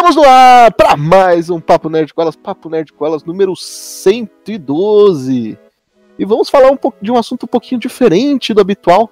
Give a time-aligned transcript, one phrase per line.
[0.00, 3.54] Estamos no ar para mais um Papo Nerd com Elas, Papo Nerd com Elas número
[3.54, 5.58] 112.
[6.18, 9.10] E vamos falar um pouco de um assunto um pouquinho diferente do habitual.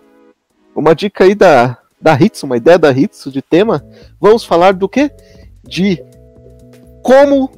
[0.74, 3.84] Uma dica aí da, da Hits, uma ideia da Hits de tema.
[4.18, 5.10] Vamos falar do que?
[5.62, 6.02] De
[7.02, 7.50] como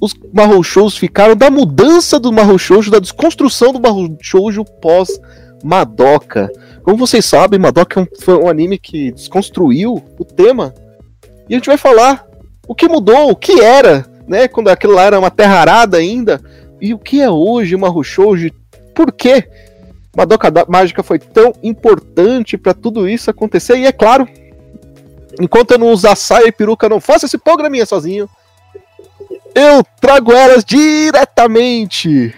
[0.00, 5.20] os Mahou Shows ficaram, da mudança do Mahou Shoujo, da desconstrução do Mahou Shoujo pós
[5.64, 6.52] Madoka.
[6.84, 10.72] Como vocês sabem, Madoka é um, foi um anime que desconstruiu o tema.
[11.48, 12.24] E a gente vai falar
[12.66, 14.48] o que mudou, o que era, né?
[14.48, 16.40] Quando aquilo lá era uma terra arada ainda.
[16.80, 18.50] E o que é hoje uma Shoujo?
[18.94, 19.48] Por que
[20.16, 23.76] Madoka Mágica foi tão importante para tudo isso acontecer?
[23.76, 24.28] E é claro,
[25.40, 28.28] enquanto eu não usar saia e peruca, não faço esse programinha sozinho.
[29.54, 32.34] Eu trago elas diretamente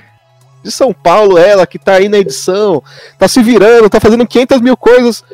[0.63, 2.83] de São Paulo, ela que tá aí na edição,
[3.19, 5.25] tá se virando, tá fazendo 500 mil coisas.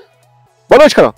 [0.68, 1.14] Boa noite, Carol.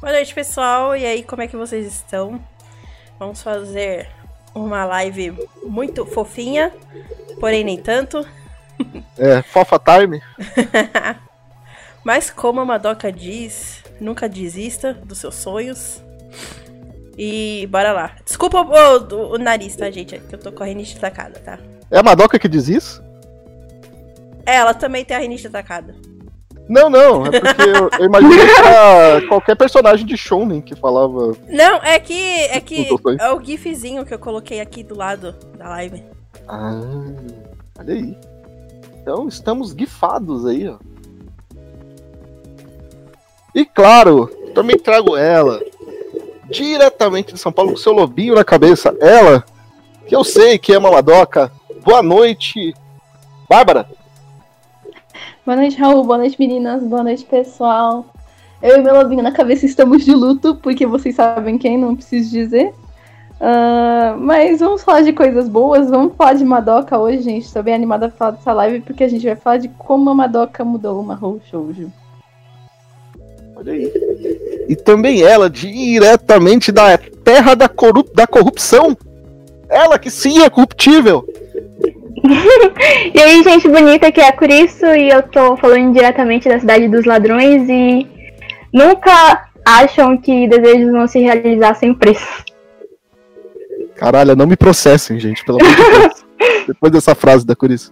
[0.00, 0.96] Boa noite, pessoal.
[0.96, 2.40] E aí, como é que vocês estão?
[3.18, 4.08] Vamos fazer
[4.54, 6.72] uma live muito fofinha,
[7.40, 8.24] porém nem tanto.
[9.18, 10.22] É, fofa time.
[12.04, 16.00] Mas como a Madoka diz, nunca desista dos seus sonhos.
[17.16, 18.12] E bora lá.
[18.24, 20.14] Desculpa o, o, o nariz, tá, gente?
[20.14, 21.58] É que eu tô com a rinite atacada, tá?
[21.90, 23.02] É a Madoka que diz isso?
[24.46, 25.96] É, ela também tem a rinite atacada.
[26.68, 31.34] Não, não, é porque eu, eu imagino que era qualquer personagem de Shonen que falava.
[31.48, 32.14] Não, é que.
[32.14, 32.86] É que
[33.18, 36.02] é o GIFzinho que eu coloquei aqui do lado da live.
[36.46, 36.80] Ah,
[37.78, 38.16] olha aí.
[39.00, 40.76] Então estamos gifados aí, ó.
[43.54, 45.60] E claro, também trago ela,
[46.50, 48.94] diretamente de São Paulo, com seu lobinho na cabeça.
[49.00, 49.42] Ela,
[50.06, 51.50] que eu sei que é uma Madoka.
[51.82, 52.74] Boa noite,
[53.48, 53.88] Bárbara.
[55.48, 56.04] Boa noite, Raul.
[56.04, 56.82] Boa noite, meninas.
[56.82, 58.04] Boa noite, pessoal.
[58.62, 62.30] Eu e meu lobinho na cabeça estamos de luto, porque vocês sabem quem, não preciso
[62.30, 62.74] dizer.
[63.40, 65.88] Uh, mas vamos falar de coisas boas.
[65.88, 67.46] Vamos falar de Madoka hoje, gente.
[67.46, 70.14] Estou bem animada pra falar dessa live, porque a gente vai falar de como a
[70.14, 71.90] Madoka mudou uma Mahou Shoujo.
[73.56, 73.90] Olha aí.
[74.68, 78.94] E também ela, diretamente da terra da, corrup da corrupção.
[79.66, 81.24] Ela que sim é corruptível.
[83.14, 86.88] E aí, gente bonita, que é por isso e eu tô falando diretamente da cidade
[86.88, 88.06] dos ladrões e
[88.72, 92.44] nunca acham que desejos vão se realizar sem preço.
[93.96, 96.24] Caralho, não me processem, gente, pelo amor de Deus.
[96.68, 97.90] Depois dessa frase da Curice.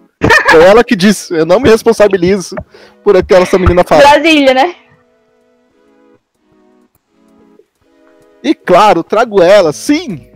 [0.51, 2.55] Foi ela que disse, eu não me responsabilizo
[3.03, 4.03] por aquela essa menina fala.
[4.03, 4.75] Brasília, né?
[8.43, 10.29] E claro, trago ela, sim,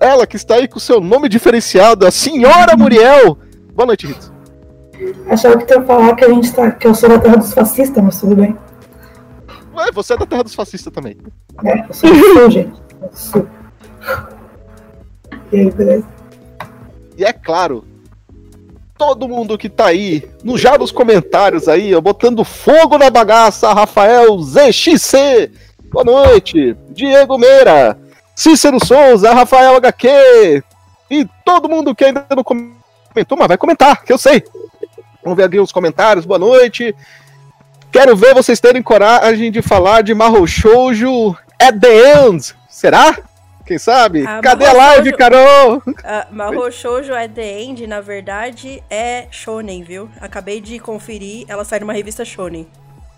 [0.00, 3.38] ela que está aí com seu nome diferenciado, a senhora Muriel.
[3.74, 4.32] Boa noite, Rita.
[5.28, 6.70] Achava que tu ia falar que a gente tá.
[6.70, 8.56] que eu sou da terra dos fascistas, mas tudo bem.
[9.74, 11.16] Ué, você é da terra dos fascistas também.
[11.64, 12.72] É, eu sou do sul, gente.
[13.12, 13.46] sul.
[15.52, 16.06] E aí, beleza?
[17.16, 17.84] E é claro,
[18.96, 23.72] todo mundo que tá aí, no, já nos comentários aí, ó, botando fogo na bagaça,
[23.72, 25.50] Rafael ZXC,
[25.90, 27.98] boa noite, Diego Meira,
[28.40, 30.64] Cícero Souza, Rafael HQ
[31.10, 34.42] e todo mundo que ainda não comentou, mas vai comentar, que eu sei.
[35.22, 36.96] Vamos ver aqui os comentários, boa noite.
[37.92, 42.54] Quero ver vocês terem coragem de falar de Mahou Shoujo at the end.
[42.66, 43.14] Será?
[43.66, 44.22] Quem sabe?
[44.22, 45.82] Uh, Cadê a live, Shoujo, Carol?
[46.30, 50.08] Mahou Shoujo at the end, na verdade, é shonen, viu?
[50.18, 52.66] Acabei de conferir, ela sai numa revista shonen.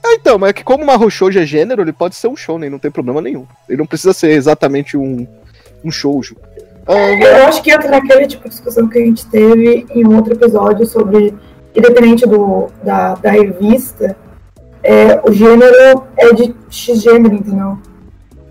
[0.05, 2.69] É, então, mas é que como uma shoujo é gênero, ele pode ser um shonen,
[2.69, 3.47] não tem problema nenhum.
[3.69, 5.27] Ele não precisa ser exatamente um,
[5.85, 6.37] um shoujo.
[6.87, 10.17] Ah, eu acho que entra naquele tipo de discussão que a gente teve em um
[10.17, 11.33] outro episódio sobre,
[11.75, 14.17] independente do, da, da revista,
[14.83, 17.79] é, o gênero é de X gênero, entendeu?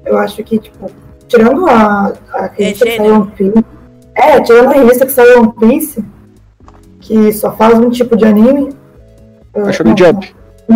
[0.06, 0.90] Eu acho que, tipo,
[1.28, 3.66] tirando a, a revista é que saiu One Piece.
[4.16, 6.06] É, tirando a revista que saiu One Piece,
[7.02, 8.70] que só faz um tipo de anime.
[9.54, 10.34] Acho que Jump.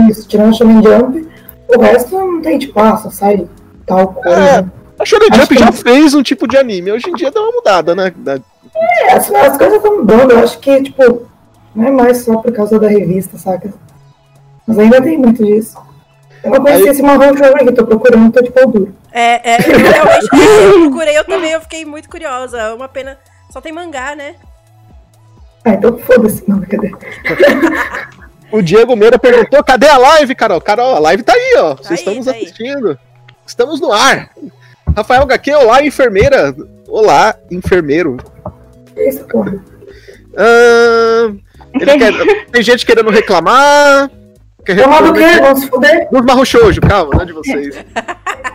[0.10, 1.28] Isso, tirando a Shonen Jump,
[1.68, 3.48] o resto não tem, tipo, ah, só sai
[3.86, 4.38] tal coisa.
[4.38, 4.66] É,
[5.00, 5.58] a Shonen Jump que...
[5.60, 8.14] já fez um tipo de anime, hoje em dia dá uma mudada, né?
[8.18, 8.40] Da...
[8.76, 11.28] É, as, as coisas estão mudando, eu acho que, tipo,
[11.76, 13.74] não é mais só por causa da revista, saca?
[14.68, 15.78] Mas ainda tem muito disso.
[16.44, 16.90] Eu não conheci Aí...
[16.90, 18.94] esse marrom jogo aqui, tô procurando, tô de pau duro.
[19.12, 22.58] É, é, eu realmente eu procurei, eu também, eu fiquei muito curiosa.
[22.58, 23.18] É uma pena.
[23.52, 24.36] Só tem mangá, né?
[25.64, 26.92] Ah, então foda-se, não, cadê?
[28.56, 30.62] O Diego Meira perguntou: cadê a live, Carol?
[30.62, 31.76] Carol, a live tá aí, ó.
[31.76, 32.92] Tá Vocês estão nos tá assistindo.
[32.92, 32.98] Aí.
[33.46, 34.30] Estamos no ar.
[34.96, 36.56] Rafael HQ, olá, enfermeira.
[36.88, 38.16] Olá, enfermeiro.
[38.96, 39.62] Isso, porra.
[40.32, 41.38] Uh,
[41.78, 42.14] quer,
[42.50, 44.10] tem gente querendo reclamar.
[44.68, 45.40] Reclamar do quê?
[45.42, 46.08] Vamos se fuder?
[46.12, 47.76] Dos marrochojos, calma, não é de vocês.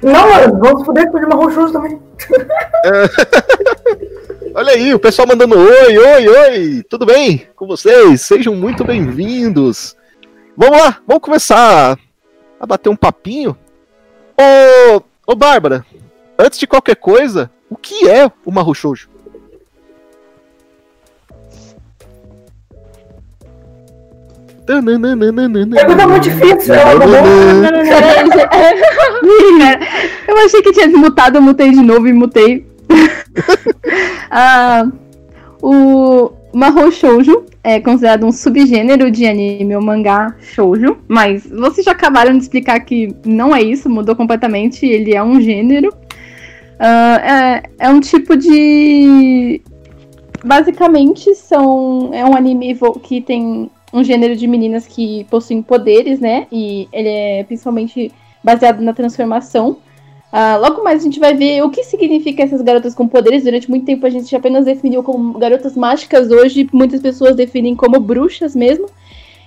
[0.03, 2.01] Não, mano, vamos foder com o Marrom Shoujo também.
[4.55, 8.23] Olha aí, o pessoal mandando oi, oi, oi, tudo bem com vocês?
[8.23, 9.95] Sejam muito bem-vindos.
[10.57, 11.99] Vamos lá, vamos começar
[12.59, 13.57] a bater um papinho.
[14.37, 15.85] Ô, ô Bárbara,
[16.39, 18.75] antes de qualquer coisa, o que é o Mahou
[25.77, 26.75] Pergunta muito difícil,
[30.29, 32.67] eu achei que tinha desmutado, eu mutei de novo e mutei.
[34.33, 34.87] Ah,
[35.61, 41.93] o Mahou Shoujo é considerado um subgênero de anime ou mangá shoujo, mas vocês já
[41.93, 45.93] acabaram de explicar que não é isso, mudou completamente, ele é um gênero.
[46.79, 49.61] Ah, é, é um tipo de.
[50.43, 56.47] Basicamente, são, é um anime que tem um gênero de meninas que possuem poderes, né?
[56.51, 59.79] E ele é principalmente baseado na transformação.
[60.33, 63.45] Ah, logo mais a gente vai ver o que significa essas garotas com poderes.
[63.45, 67.99] Durante muito tempo a gente apenas definiu como garotas mágicas, hoje muitas pessoas definem como
[67.99, 68.87] bruxas mesmo.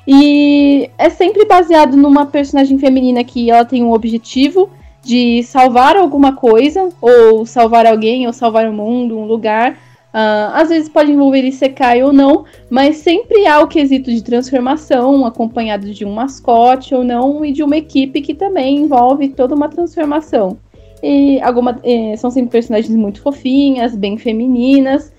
[0.05, 4.69] E é sempre baseado numa personagem feminina que ela tem um objetivo
[5.01, 9.77] de salvar alguma coisa, ou salvar alguém, ou salvar o mundo, um lugar.
[10.13, 15.25] Ah, às vezes pode envolver Isekai ou não, mas sempre há o quesito de transformação,
[15.25, 19.67] acompanhado de um mascote ou não, e de uma equipe que também envolve toda uma
[19.67, 20.57] transformação.
[21.01, 25.11] E alguma, eh, são sempre personagens muito fofinhas, bem femininas.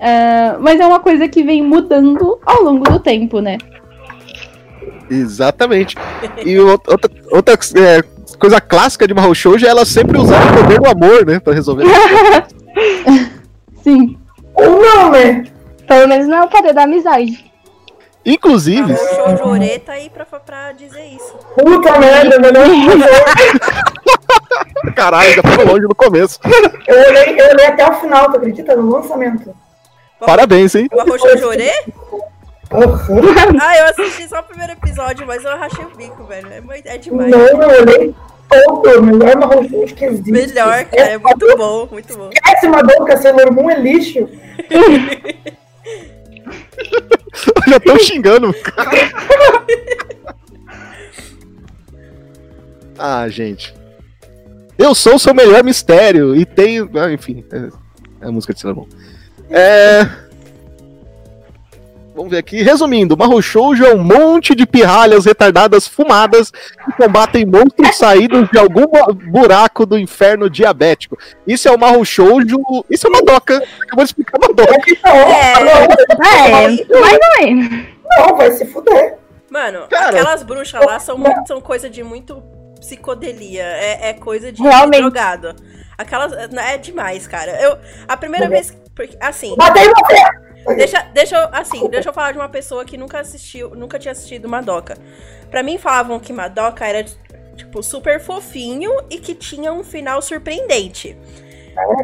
[0.00, 3.58] ah, mas é uma coisa que vem mudando ao longo do tempo, né?
[5.10, 5.94] Exatamente.
[6.44, 6.98] E outra,
[7.30, 8.02] outra é,
[8.38, 11.52] coisa clássica de Mahou Shoujo é ela sempre usar o poder do amor, né, pra
[11.52, 11.84] resolver.
[13.84, 14.16] Sim.
[14.54, 15.44] Ou não, né?
[15.86, 17.52] Pelo menos não é o poder da amizade.
[18.24, 21.34] Inclusive, O Shoujo Ore tá aí pra, pra dizer isso.
[21.56, 22.66] Puta merda, melhor
[24.94, 26.38] caralho, já foi longe no começo.
[26.86, 28.76] eu olhei, eu olhei até o final, tu acredita?
[28.76, 29.54] No lançamento.
[30.20, 30.88] Parabéns, hein?
[30.92, 31.20] O Arroz?
[32.72, 33.58] Aham.
[33.60, 36.48] Ah, eu assisti só o primeiro episódio, mas eu rachei o bico, velho.
[36.48, 37.30] É, é demais.
[37.30, 38.14] Não, eu olhei
[38.64, 40.30] todo, melhor marrom Shoujo que existe.
[40.30, 41.02] Melhor, cara.
[41.02, 42.30] É muito bom, muito bom.
[42.32, 44.28] Esquece Madoka, Sailor Moon é lixo.
[47.68, 48.54] já estão xingando.
[52.98, 53.74] ah, gente.
[54.78, 56.90] Eu sou o seu melhor mistério e tenho.
[56.94, 57.70] ah, enfim, é,
[58.20, 58.88] é a música de Sailor Moon.
[59.50, 60.21] É.
[62.14, 62.62] Vamos ver aqui.
[62.62, 68.58] Resumindo, Mahou Shoujo é um monte de pirralhas retardadas fumadas que combatem monstros saídos de
[68.58, 68.84] algum
[69.30, 71.16] buraco do inferno diabético.
[71.46, 72.58] Isso é o Mahou Shoujo.
[72.90, 73.56] Isso é uma doca.
[73.82, 74.74] Acabou de explicar uma doca.
[75.08, 75.64] É.
[75.64, 76.50] não, É,
[77.00, 77.86] mais ou menos.
[78.18, 79.16] não, vai se fuder.
[79.50, 80.08] Mano, Cara.
[80.08, 82.42] aquelas bruxas lá são, muito, são coisa de muito
[82.80, 83.62] psicodelia.
[83.64, 85.00] É, é coisa de Realmente.
[85.00, 85.54] drogado.
[85.96, 86.32] Aquelas.
[86.32, 87.52] É demais, cara.
[87.60, 87.78] Eu,
[88.08, 88.76] a primeira vez.
[88.94, 89.54] Porque, assim.
[89.56, 90.51] Matei você!
[90.76, 94.12] Deixa, deixa eu, assim, deixa eu falar de uma pessoa que nunca assistiu, nunca tinha
[94.12, 94.96] assistido Madoka.
[95.50, 97.04] Pra mim falavam que Madoka era
[97.56, 101.16] tipo super fofinho e que tinha um final surpreendente.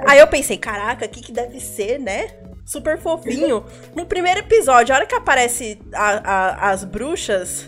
[0.06, 2.30] Aí eu pensei, caraca, o que que deve ser, né?
[2.64, 3.64] Super fofinho.
[3.94, 7.66] No primeiro episódio, a hora que aparece a- a- as bruxas,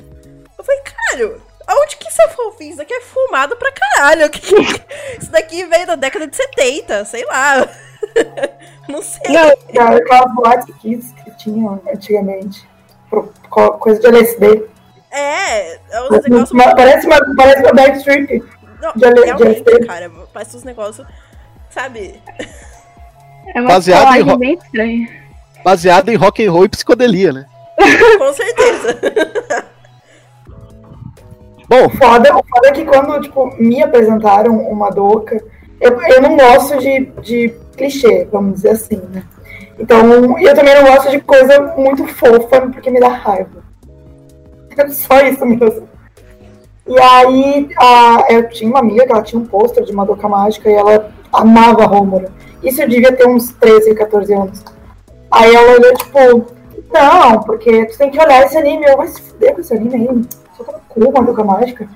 [0.59, 2.69] eu falei, caralho, aonde que isso é fofinho?
[2.71, 4.31] Isso daqui é fumado pra caralho.
[5.21, 7.69] Isso daqui veio da década de 70, sei lá.
[8.89, 9.35] Não sei.
[9.75, 12.69] Cara, aquelas boates kids que tinham antigamente.
[13.79, 14.65] Coisa de LSD.
[15.13, 16.51] É, é uns negócios.
[16.53, 18.43] Uma- Parece uma, parece uma backstreet.
[18.81, 19.87] Não, de de realmente, LSD.
[19.87, 21.07] cara, parece uns negócios.
[21.71, 22.21] Sabe?
[23.55, 25.09] É uma Baseado em bem estranha.
[25.65, 27.47] Baseado em rock and roll e psicodelia, né?
[28.19, 29.01] Com certeza.
[31.69, 35.41] Bom, Foda, o foda é que quando, tipo, me apresentaram uma doca,
[35.81, 39.25] eu, eu não gosto de, de clichê, vamos dizer assim, né?
[39.79, 43.65] Então, eu também não gosto de coisa muito fofa, porque me dá raiva.
[44.77, 45.89] É só isso mesmo.
[46.87, 50.29] E aí, a, eu tinha uma amiga que ela tinha um pôster de uma doca
[50.29, 52.29] mágica e ela amava Rômulo.
[52.63, 54.65] Isso eu devia ter uns 13, 14 anos.
[55.31, 56.47] Aí ela olhou, tipo,
[56.93, 58.85] não, porque tu tem que olhar esse anime.
[58.85, 60.23] Eu vou se fuder com esse anime aí.
[60.57, 61.89] Só tá no cu, uma doca mágica.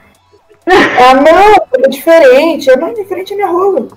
[0.66, 2.70] Ela, não, é diferente.
[2.70, 3.88] Eu, não, diferente é minha rola.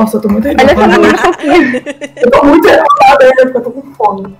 [0.00, 0.48] Nossa, eu tô muito
[1.18, 1.82] fofinha.
[2.16, 4.36] Eu tô muito revoltada ainda, porque eu tô com fome.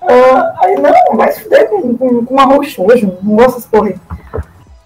[0.00, 3.18] Ah, aí, não, vai se fuder com, com, com arroz shoujo.
[3.20, 3.94] Não gosto dessas porra.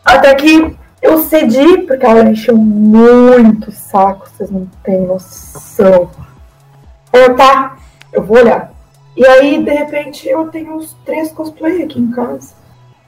[0.02, 6.11] Até que eu cedi, porque ela encheu muito saco, vocês não têm noção.
[7.12, 7.76] Eu, tá,
[8.11, 8.73] eu vou olhar.
[9.14, 12.54] E aí, de repente, eu tenho uns três cosplay aqui em casa.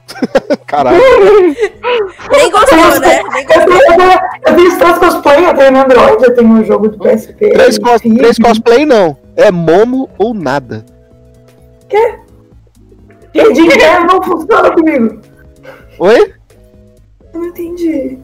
[0.67, 0.99] caralho.
[2.31, 3.23] Nem gostou, né?
[3.33, 4.05] Nem Eu gostou.
[4.45, 7.49] eu eu os três cosplay tem no Android, eu tenho o jogo do PSP.
[7.51, 9.17] Três, cos, três cosplay não.
[9.35, 10.85] É Momo ou nada.
[13.33, 15.19] Gente, interno não funciona comigo.
[15.99, 16.33] Oi?
[17.33, 18.19] Eu não entendi.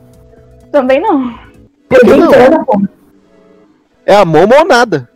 [0.71, 1.33] Também não.
[1.87, 2.63] Peguei Não.
[2.63, 2.81] pô.
[4.05, 5.09] É a Momo ou nada.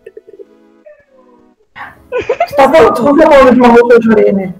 [2.12, 4.53] Você tá falando, de uma roupa de chorei, né?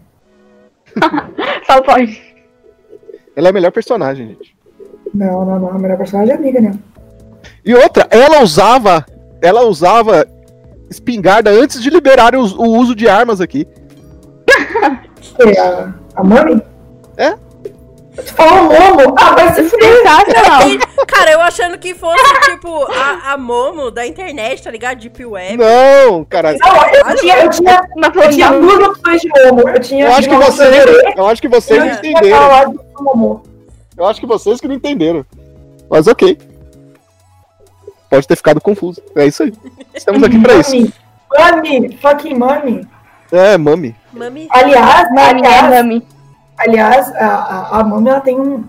[1.68, 2.22] Só pode.
[3.36, 4.56] Ela é a melhor personagem, gente.
[5.14, 5.70] Não, não, não.
[5.70, 6.72] A melhor personagem é amiga, né?
[7.66, 9.06] E outra, ela usava.
[9.42, 10.26] Ela usava
[10.90, 13.68] espingarda antes de liberarem os- o uso de armas aqui.
[15.40, 16.62] É a, a Mami?
[17.18, 17.36] É?
[18.16, 19.16] Você falou Momo?
[19.18, 19.92] Ah, vai se fuder.
[19.98, 20.62] Sensacional.
[21.08, 25.00] Cara, eu achando que fosse, tipo, a, a Momo da internet, tá ligado?
[25.00, 25.58] Deep Web.
[25.58, 26.54] Não, cara.
[26.54, 29.70] Não, eu tinha, eu tinha, eu tinha duas opções de Momo.
[29.70, 30.76] Eu tinha Eu acho que vocês.
[30.76, 33.44] chorei, Eu acho que vocês eu não entenderam.
[33.98, 35.26] Eu acho que vocês que não entenderam.
[35.90, 36.38] Mas ok.
[38.10, 39.02] Pode ter ficado confuso.
[39.16, 39.54] É isso aí.
[39.94, 40.76] Estamos aqui pra isso.
[40.76, 42.88] Mami, Mami, fucking Mami.
[43.32, 43.96] É, mami.
[44.12, 44.48] Mami.
[44.52, 46.13] Aliás, Mami, aliás, Mami?
[46.68, 48.64] Aliás, a, a, Mami, ela tem um...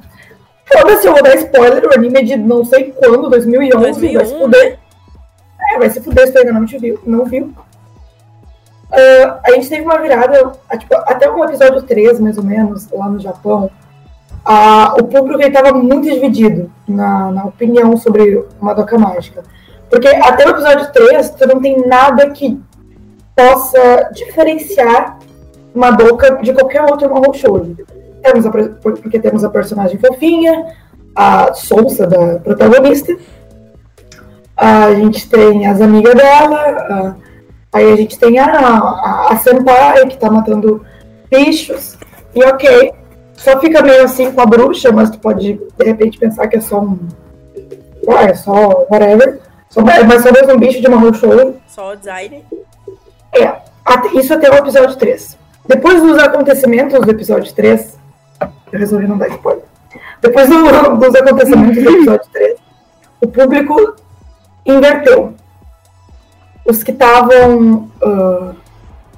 [0.72, 4.00] Foda-se, eu vou dar spoiler, o anime é de não sei quando, 2011, vai se
[4.00, 4.78] 2001, fuder.
[5.70, 7.52] É, vai se fuder se tu ainda não te viu, não viu.
[8.94, 13.08] Ah, a gente teve uma virada, tipo, até o episódio 3, mais ou menos, lá
[13.08, 13.70] no Japão,
[14.44, 19.42] ah, o público estava muito dividido na, na opinião sobre Madoka Mágica.
[19.90, 22.60] Porque até o episódio 3, tu não tem nada que
[23.34, 25.18] possa diferenciar
[25.74, 27.76] Madoka de qualquer outro Mahou Shoujo.
[28.22, 30.66] Temos a, porque temos a personagem fofinha,
[31.14, 33.14] a Sonsa da protagonista,
[34.56, 37.14] a gente tem as amigas dela, a-
[37.72, 40.84] aí a gente tem a, a, a Senpai que tá matando
[41.30, 41.98] bichos,
[42.34, 42.92] e ok,
[43.34, 46.60] só fica meio assim com a bruxa, mas tu pode de repente pensar que é
[46.60, 46.98] só um.
[48.08, 49.40] Ah, é só whatever.
[49.70, 51.56] Só, mais só mais um bicho de Mahou Shoujo.
[51.66, 52.44] Só o design.
[53.34, 53.52] É,
[54.18, 55.36] isso até o episódio 3.
[55.66, 57.98] Depois dos acontecimentos do episódio 3,
[58.72, 59.64] eu resolvi não dar spoiler.
[60.20, 62.56] Depois do- dos acontecimentos do episódio 3,
[63.22, 63.94] o público
[64.66, 65.34] inverteu.
[66.66, 68.52] Os que estavam ah,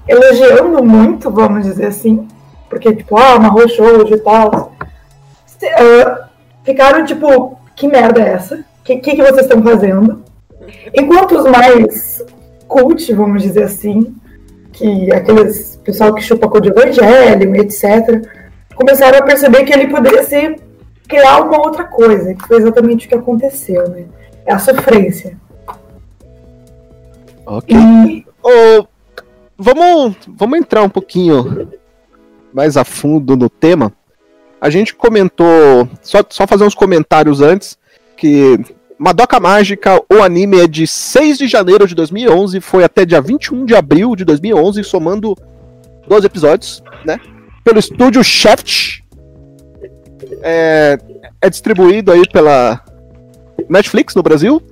[0.08, 2.26] elogiando muito, vamos dizer assim,
[2.68, 4.72] porque, tipo, ah, uma shoujo e tal,
[5.78, 6.28] ah,
[6.64, 8.56] ficaram tipo, que merda é essa?
[8.56, 10.22] O que, que, que vocês estão fazendo?
[10.94, 12.24] Enquanto os mais
[12.66, 14.14] cult, vamos dizer assim,
[14.72, 18.28] que aqueles pessoal que chupa cor de evangelho, etc.,
[18.74, 20.60] começaram a perceber que ele poderia ser
[21.08, 24.04] criar uma outra coisa, que foi exatamente o que aconteceu, né?
[24.44, 25.38] É a sofrência.
[27.46, 27.74] Ok.
[27.76, 28.86] E Ô,
[29.58, 31.68] vamos, vamos entrar um pouquinho
[32.52, 33.92] mais a fundo no tema.
[34.60, 37.76] A gente comentou, só, só fazer uns comentários antes,
[38.16, 38.56] que
[38.96, 43.64] Madoka Mágica, o anime é de 6 de janeiro de 2011, foi até dia 21
[43.64, 45.36] de abril de 2011, somando
[46.08, 47.18] 12 episódios, né?
[47.64, 49.00] Pelo estúdio Shaft.
[50.42, 50.98] É,
[51.40, 52.80] é distribuído aí pela
[53.68, 54.62] Netflix no Brasil,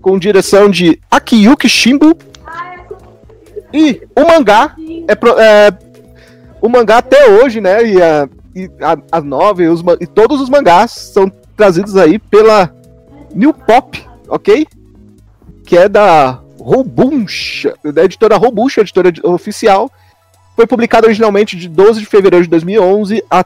[0.00, 2.16] com direção de Akiyuki Shimbu.
[3.72, 4.74] E o mangá
[5.08, 5.70] é, pro- é,
[6.60, 7.84] o mangá até hoje, né?
[7.84, 12.72] E a, e a, a os, e todos os mangás são trazidos aí pela
[13.34, 14.66] New Pop, ok?
[15.64, 19.90] Que é da Robuncha, da editora Robuncha, editora oficial.
[20.56, 23.44] Foi publicado originalmente de 12 de fevereiro de 2011 a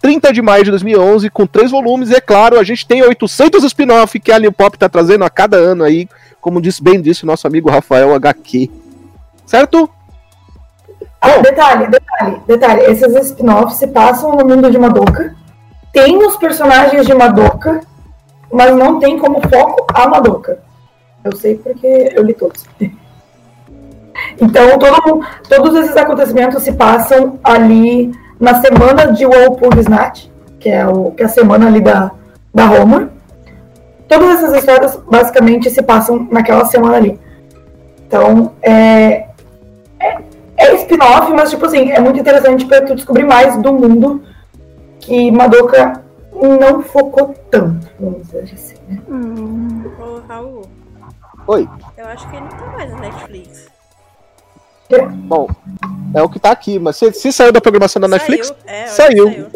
[0.00, 2.10] 30 de maio de 2011, com três volumes.
[2.10, 5.30] E é claro, a gente tem 800 spin-off que a New Pop tá trazendo a
[5.30, 6.08] cada ano aí,
[6.40, 8.70] como disse bem disse o nosso amigo Rafael HQ.
[9.44, 9.90] Certo?
[11.20, 11.42] Ah, Bom.
[11.42, 12.82] detalhe, detalhe, detalhe.
[12.82, 15.34] Esses spin-offs se passam no mundo de Madoka.
[15.92, 17.80] Tem os personagens de Madoka,
[18.52, 20.60] mas não tem como foco a Madoka.
[21.24, 22.64] Eu sei porque eu li todos.
[24.40, 30.26] Então, todo todos esses acontecimentos se passam ali na semana de Walpurgis Snatch,
[30.60, 32.10] que é, o, que é a semana ali da,
[32.54, 33.10] da Roma.
[34.06, 37.18] Todas essas histórias basicamente se passam naquela semana ali.
[38.06, 39.26] Então, é,
[40.56, 44.22] é spin-off, mas tipo assim, é muito interessante pra tu descobrir mais do mundo
[45.00, 46.02] que Madoka
[46.32, 48.98] não focou tanto, vamos dizer assim, né?
[50.00, 50.62] Ô, Raul.
[51.46, 51.68] Oi.
[51.96, 53.77] Eu acho que ele não tá mais na Netflix.
[55.12, 55.48] Bom,
[56.14, 58.58] é o que tá aqui, mas se, se saiu da programação da Netflix, Saiu.
[58.66, 59.50] É, eu acho que saiu.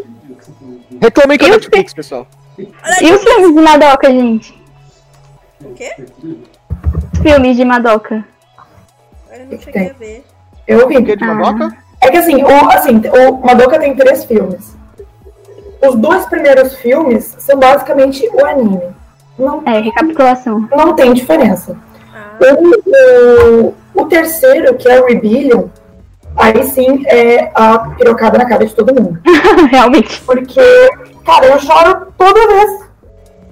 [1.01, 2.27] reclamei com a Netflix, pessoal.
[2.59, 4.63] E os filmes de Madoka, gente?
[5.63, 5.95] O quê?
[7.13, 8.25] Os filmes de Madoka.
[9.31, 10.25] Eu não cheguei a ver.
[10.67, 10.99] Eu vi.
[10.99, 11.77] O que de Madoka?
[12.03, 14.77] É que assim, o, assim, o Madoka tem três filmes.
[15.81, 18.81] Os dois primeiros filmes são basicamente o anime.
[19.39, 20.69] Não, É, recapitulação.
[20.71, 21.77] não tem diferença.
[22.43, 25.69] O, o, o terceiro, que é o Rebellion,
[26.37, 29.21] aí sim é a pirocada na cara de todo mundo.
[29.71, 30.21] Realmente.
[30.23, 30.61] Porque,
[31.25, 32.85] cara, eu choro toda vez.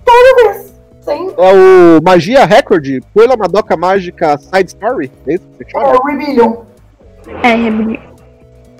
[0.05, 0.71] Toda vez.
[1.03, 1.53] Sem É
[1.99, 5.11] o Magia Record, Puela Madoka Mágica Side Story?
[5.27, 6.57] É isso que você é o Rebellion.
[7.43, 8.03] É, rebelião.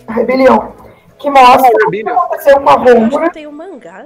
[0.07, 0.73] A Rebelião.
[1.19, 2.19] Que mostra Ah, o o que Rebellion.
[2.19, 3.31] aconteceu com a eu acho que Rômula.
[3.31, 4.05] tenho um mangá.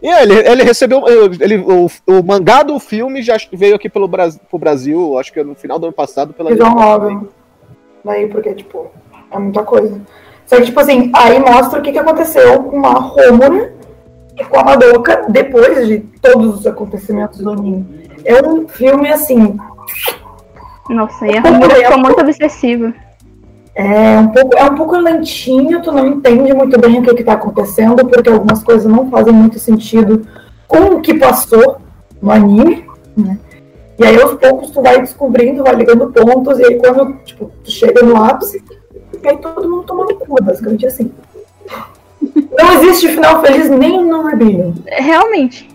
[0.00, 1.04] E ele, ele recebeu.
[1.40, 5.42] Ele, o, o mangá do filme já veio aqui pelo Brasil, pro Brasil, acho que
[5.42, 7.28] no final do ano passado, pela Visual novel.
[8.04, 8.90] Daí, porque, tipo,
[9.30, 10.00] é muita coisa.
[10.46, 13.72] Só que, tipo assim, aí mostra o que, que aconteceu com a Rômula
[14.38, 18.08] e com a Madoka depois de todos os acontecimentos do anime.
[18.24, 19.58] É um filme, assim,
[20.88, 22.94] Nossa, e a Romura ficou muito obsessiva.
[23.80, 27.34] É um pouco, é um pouco lentinho, tu não entende muito bem o que está
[27.34, 30.26] acontecendo, porque algumas coisas não fazem muito sentido
[30.66, 31.76] com o que passou
[32.20, 32.84] no anime,
[33.16, 33.38] né?
[33.96, 37.70] E aí aos poucos tu vai descobrindo, vai ligando pontos, e aí quando tipo, tu
[37.70, 38.60] chega no ápice,
[39.24, 41.12] aí todo mundo toma no cu, basicamente assim.
[42.34, 44.72] Não existe final feliz nem no Rebellion.
[44.86, 45.68] Realmente.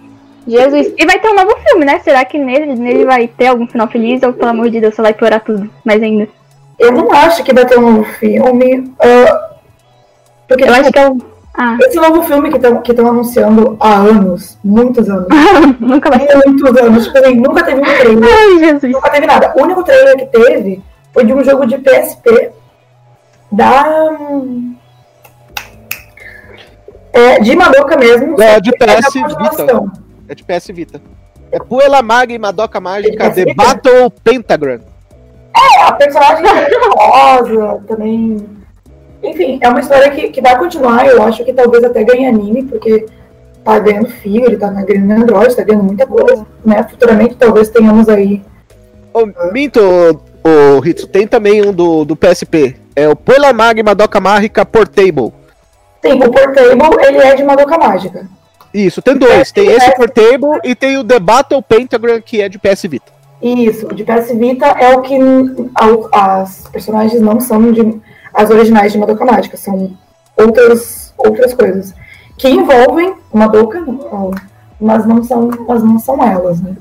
[0.45, 0.93] Jesus.
[0.97, 1.99] E vai ter um novo filme, né?
[1.99, 5.01] Será que nele, nele vai ter algum final feliz ou, pelo amor de Deus, só
[5.01, 6.27] vai piorar tudo mais ainda?
[6.79, 8.93] Eu não acho que vai ter um novo filme.
[8.99, 9.49] ah,
[10.47, 11.17] porque Eu tipo, acho que é o.
[11.55, 15.27] Ah, esse novo filme que estão que estão anunciando há anos, muitos anos.
[15.79, 16.35] nunca vai ser.
[16.47, 17.05] muitos anos.
[17.05, 18.91] Tipo assim, nunca teve um trailer, Ai, Jesus.
[18.93, 19.53] nunca teve nada.
[19.55, 20.81] O único trailer que teve
[21.13, 22.51] foi de um jogo de PSP
[23.51, 23.85] da.
[27.13, 28.41] É, de Madoka mesmo.
[28.41, 29.27] É, de é PS Vita.
[29.35, 29.91] continuação.
[30.27, 31.01] É de PS Vita.
[31.51, 33.53] É Puela Mag e Madoka Mágica The Vita?
[33.63, 34.79] Battle Pentagram.
[35.55, 38.45] É, a personagem é rosa também.
[39.23, 41.07] Enfim, é uma história que, que vai continuar.
[41.07, 43.05] Eu acho que talvez até ganhe anime, porque
[43.63, 46.45] tá ganhando fio, ele tá ganhando Android, tá ganhando muita coisa.
[46.65, 46.83] Né?
[46.89, 48.43] Futuramente talvez tenhamos aí
[49.13, 49.79] Ô, minto,
[50.43, 52.75] o Ritsu, tem também um do, do PSP.
[52.95, 55.31] É o Puela Mag e Madoka Mágica Portable.
[56.01, 58.27] Tem o Portable, ele é de Madoka Mágica.
[58.73, 59.51] Isso, tem dois.
[59.51, 63.11] Tem esse Portable e tem o The Battle Pentagram, que é de PS Vita.
[63.43, 65.19] Isso, de PS Vita é o que
[66.13, 68.01] as personagens não são de,
[68.33, 69.91] as originais de Madoka Mágica, são
[70.37, 71.93] outras, outras coisas
[72.37, 73.83] que envolvem Madoka,
[74.79, 76.73] mas não são, mas não são elas, né?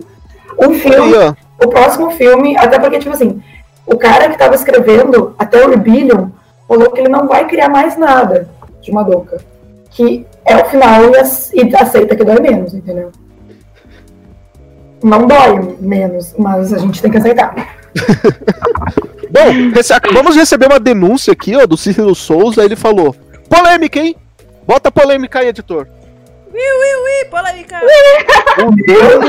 [0.57, 1.15] O filme,
[1.63, 3.43] o próximo filme, até porque, tipo assim,
[3.87, 6.29] o cara que tava escrevendo até o Rebellion
[6.69, 8.49] falou que ele não vai criar mais nada
[8.81, 9.41] de Madoka.
[9.91, 11.03] Que é o final
[11.53, 13.11] e aceita que dói menos, entendeu?
[15.03, 17.55] Não dói menos, mas a gente tem que aceitar.
[19.31, 22.65] Bom, rece- acabamos de receber uma denúncia aqui, ó, do Cícero Souza.
[22.65, 23.15] Ele falou:
[23.49, 24.17] polêmica, hein?
[24.67, 25.87] Bota polêmica aí, editor.
[26.53, 27.81] Ui, ui, ui, polêmica.
[28.59, 29.27] O dono,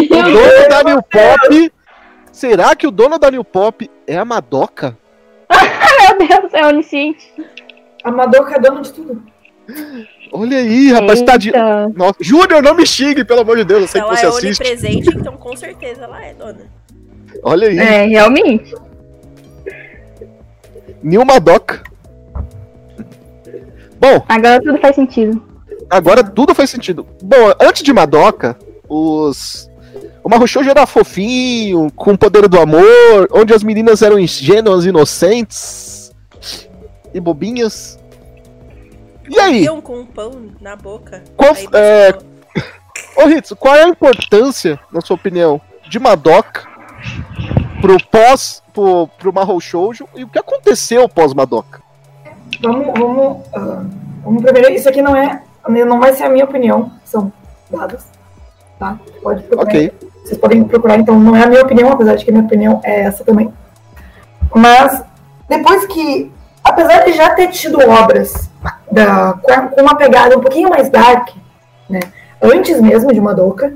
[0.00, 1.72] Meu o dono da New Pop.
[2.32, 4.96] Será que o dono da New Pop é a Madoka?
[6.18, 7.32] Meu Deus, é onisciente.
[8.02, 9.22] A Madoka é dona de tudo.
[10.32, 11.48] Olha aí, rapaz, tá de.
[11.48, 11.88] Eita.
[11.94, 14.28] Nossa, Júnior, não me xingue, pelo amor de Deus, eu sei Ela que você é
[14.28, 14.46] assiste.
[14.62, 16.60] onipresente, então com certeza ela é dona.
[17.42, 18.74] Olha aí, É, realmente.
[21.02, 21.82] New Madoka.
[23.98, 25.42] Bom, Agora tudo faz sentido.
[25.90, 27.06] agora tudo faz sentido.
[27.22, 28.56] Bom, antes de Madoka,
[28.88, 29.68] os.
[30.22, 32.84] O Marushoujo era fofinho, com o poder do amor,
[33.32, 36.12] onde as meninas eram ingênuas, inocentes
[37.14, 37.98] e bobinhas.
[39.30, 39.66] E aí?
[39.82, 41.22] Com um pão na boca.
[41.36, 42.18] Qual- Aí é,
[43.16, 46.68] Ô Ritz, qual é a importância, na sua opinião, de Madoka
[47.80, 51.80] pro pós, pro, pro Mahou Shoujo e o que aconteceu pós Madoka?
[52.60, 53.84] Vamos, vamos, ah,
[54.24, 54.70] vamos primeiro.
[54.72, 57.32] Isso aqui não é, não vai ser a minha opinião, são
[57.70, 58.04] dados,
[58.78, 58.98] tá?
[59.22, 59.68] Pode procurar.
[59.68, 59.92] Ok.
[60.24, 62.80] Vocês podem procurar, então não é a minha opinião, apesar de que a minha opinião
[62.84, 63.52] é essa também.
[64.54, 65.02] Mas
[65.48, 66.30] depois que,
[66.70, 68.48] apesar de já ter tido obras
[68.90, 69.34] da,
[69.70, 71.30] com uma pegada um pouquinho mais dark,
[71.88, 72.00] né?
[72.42, 73.74] Antes mesmo de Madoka,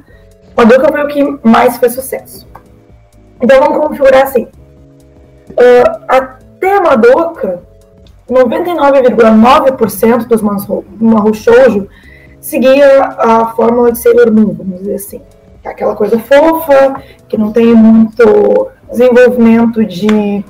[0.56, 2.48] Madoka foi o que mais fez sucesso.
[3.40, 4.48] Então vamos configurar assim.
[5.58, 7.60] Ah, até Madoka,
[8.30, 11.88] 99,9% dos Mahou Shoujo
[12.40, 15.20] seguia a fórmula de Sailor Moon, vamos dizer assim.
[15.62, 20.44] É Aquela coisa fofa, que não tem muito desenvolvimento de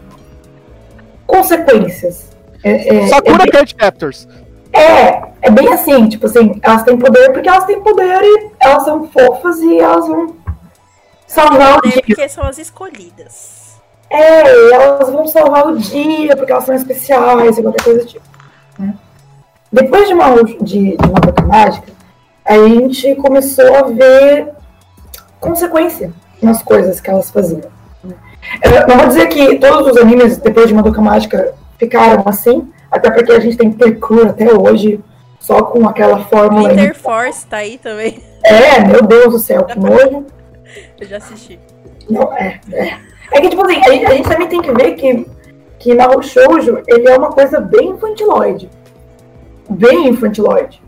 [1.27, 2.34] consequências.
[2.65, 4.27] É, é- Sakura Card Chapters.
[4.73, 8.85] é, é bem assim, tipo assim, elas têm poder porque elas têm poder e elas
[8.85, 10.35] são fofas e elas vão
[11.27, 12.03] salvar o poder dia.
[12.07, 13.65] porque são as escolhidas.
[14.11, 18.25] É, elas vão salvar o dia porque elas são especiais e qualquer coisa do tipo.
[18.79, 18.95] né?
[19.73, 21.93] Depois de uma, de, de uma boca mágica,
[22.45, 24.53] a gente começou a ver
[25.41, 27.63] consequência nas coisas que elas faziam.
[28.03, 28.15] né?
[28.63, 33.11] Eu não vou dizer que todos os animes, depois de Madoka Mágica, ficaram assim, até
[33.11, 35.01] porque a gente tem Percure até hoje,
[35.39, 36.71] só com aquela fórmula.
[36.71, 38.21] Winter Force tá aí também.
[38.43, 40.27] É, meu Deus do céu, que nojo.
[41.01, 41.59] Eu já assisti.
[42.09, 42.99] Não, é, é.
[43.33, 45.27] É que, tipo assim, a gente, a gente também tem que ver que,
[45.79, 48.71] que Naruto Shoujo, ele é uma coisa bem infantiloide.
[49.69, 50.83] Bem infantiloide.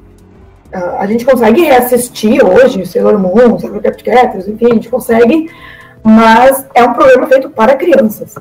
[0.72, 5.50] Ah, a gente consegue reassistir hoje Sailor Moon, Sakura Card Captors, enfim, a gente consegue,
[6.02, 8.36] mas é um programa feito para crianças.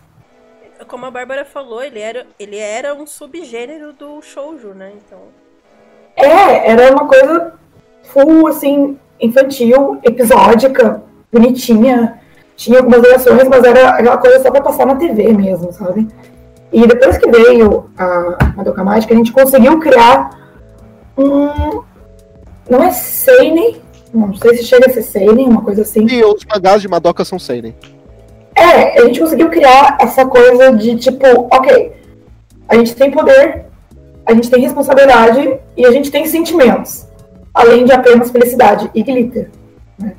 [0.96, 4.94] Como a Bárbara falou, ele era, ele era um subgênero do shoujo, né?
[4.96, 5.20] Então,
[6.16, 7.52] É, era uma coisa
[8.04, 11.04] full, assim, infantil, episódica,
[11.34, 12.22] bonitinha.
[12.56, 16.08] Tinha algumas ligações, mas era aquela coisa só pra passar na TV mesmo, sabe?
[16.72, 20.30] E depois que veio a Madoka Mágica, a gente conseguiu criar
[21.18, 21.84] um.
[22.70, 23.82] Não é Seinen,
[24.14, 26.08] não sei se chega a ser Seinen, uma coisa assim.
[26.08, 27.76] E os mangás de Madoka são seinen.
[28.56, 31.94] É, a gente conseguiu criar essa coisa de tipo, ok,
[32.68, 33.66] a gente tem poder,
[34.26, 37.06] a gente tem responsabilidade e a gente tem sentimentos,
[37.54, 39.52] além de apenas felicidade e glitter.
[40.00, 40.16] né?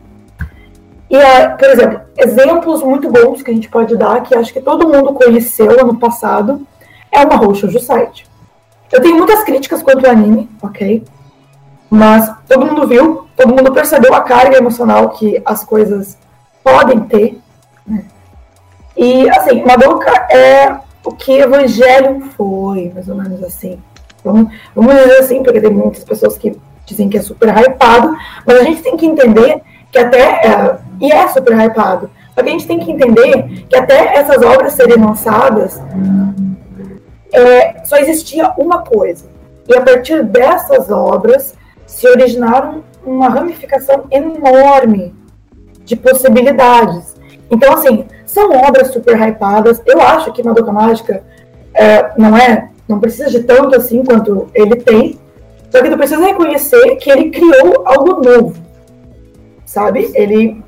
[1.08, 4.60] E, é, por exemplo, exemplos muito bons que a gente pode dar, que acho que
[4.60, 6.66] todo mundo conheceu ano passado,
[7.10, 8.26] é uma Roxo Site.
[8.92, 11.02] Eu tenho muitas críticas quanto ao anime, ok?
[11.90, 16.18] Mas todo mundo viu, todo mundo percebeu a carga emocional que as coisas
[16.62, 17.40] podem ter.
[18.96, 23.78] E, assim, Madoka é o que Evangelho foi, mais ou menos assim.
[24.24, 28.58] Vamos, vamos dizer assim, porque tem muitas pessoas que dizem que é super hypado, mas
[28.58, 30.46] a gente tem que entender que até.
[30.46, 32.10] É, e é super hypado.
[32.34, 35.80] Só que a gente tem que entender que até essas obras serem lançadas,
[37.32, 39.26] é, só existia uma coisa.
[39.68, 41.54] E a partir dessas obras
[41.86, 45.14] se originaram uma ramificação enorme
[45.84, 47.16] de possibilidades.
[47.50, 49.80] Então, assim, são obras super hypadas.
[49.86, 51.22] Eu acho que Madoka Mágica
[51.74, 55.18] é, não é, não precisa de tanto assim quanto ele tem.
[55.70, 58.54] Só que tu precisa reconhecer que ele criou algo novo,
[59.64, 60.10] sabe?
[60.14, 60.62] Ele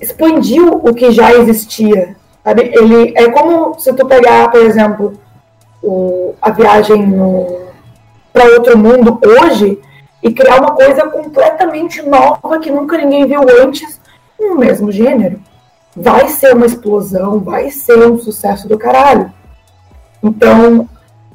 [0.00, 2.70] expandiu o que já existia, sabe?
[2.74, 5.18] Ele é como se tu pegar, por exemplo,
[5.82, 7.14] o, a viagem
[8.32, 9.80] para outro mundo hoje
[10.22, 14.00] e criar uma coisa completamente nova que nunca ninguém viu antes
[14.38, 15.40] no mesmo gênero.
[15.96, 19.32] Vai ser uma explosão, vai ser um sucesso do caralho.
[20.22, 20.86] Então,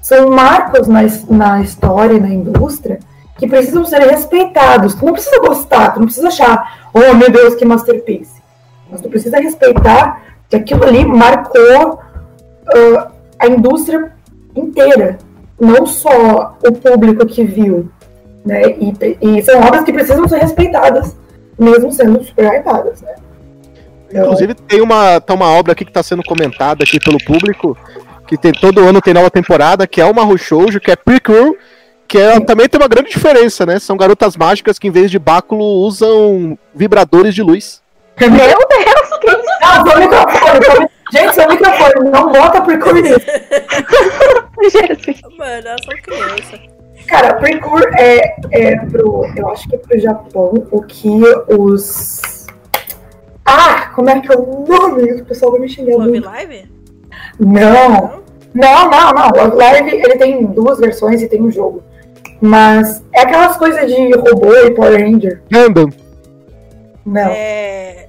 [0.02, 3.00] são marcos na, na história e na indústria
[3.38, 4.94] que precisam ser respeitados.
[4.94, 8.42] Tu não precisa gostar, tu não precisa achar, oh meu Deus, que masterpiece.
[8.90, 14.12] Mas tu precisa respeitar que aquilo ali marcou uh, a indústria
[14.56, 15.18] inteira,
[15.60, 17.90] não só o público que viu.
[18.46, 18.62] Né?
[18.72, 21.16] E, e são obras que precisam ser respeitadas,
[21.58, 23.02] mesmo sendo super hypadas.
[23.02, 23.16] Né?
[24.12, 27.78] Então, Inclusive tem uma, tá uma obra aqui que está sendo comentada aqui pelo público,
[28.28, 31.56] que tem, todo ano tem nova temporada, que é uma Shoujo, que é Prequel,
[32.08, 33.80] que é, também tem uma grande diferença, né?
[33.80, 37.82] São garotas mágicas que em vez de báculo usam vibradores de luz.
[38.20, 39.42] Meu Deus, que isso?
[39.64, 43.20] Ah, seu microfone, seu mi- gente, seu microfone, não bota Precure nisso.
[45.38, 46.60] Mano, elas são crianças.
[47.08, 49.26] Cara, Precure é, é pro.
[49.36, 51.10] Eu acho que é pro Japão o que
[51.58, 52.41] os.
[53.46, 55.22] Ah, como é que é o nome?
[55.22, 56.26] O pessoal vai me xingar Love muito.
[56.26, 56.72] Live?
[57.40, 58.22] Não,
[58.54, 59.30] não, não, não.
[59.36, 61.84] Love Live ele tem duas versões e tem um jogo.
[62.40, 65.42] Mas é aquelas coisas de robô e Power Ranger.
[65.52, 65.90] Gundam.
[67.06, 67.30] Não.
[67.30, 68.08] É.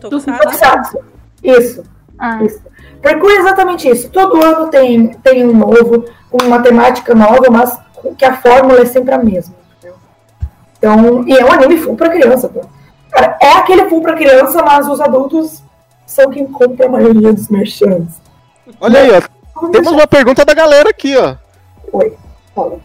[0.00, 0.98] Tokusatsu.
[1.42, 1.82] Isso.
[2.18, 2.60] Ah, Isso.
[3.02, 4.08] Procure exatamente isso.
[4.10, 7.78] Todo ano tem, tem um novo, com uma temática nova, mas
[8.18, 9.54] que a fórmula é sempre a mesma.
[10.78, 12.60] Então, e é um anime full pra criança, pô.
[13.10, 15.62] Cara, é aquele full pra criança, mas os adultos
[16.06, 18.20] são quem compra a maioria dos merchants.
[18.80, 19.68] Olha aí, ó.
[19.70, 21.36] Temos uma pergunta da galera aqui, ó.
[21.92, 22.16] Oi,
[22.54, 22.78] fala.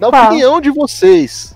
[0.00, 0.24] Na Qual?
[0.26, 1.54] opinião de vocês,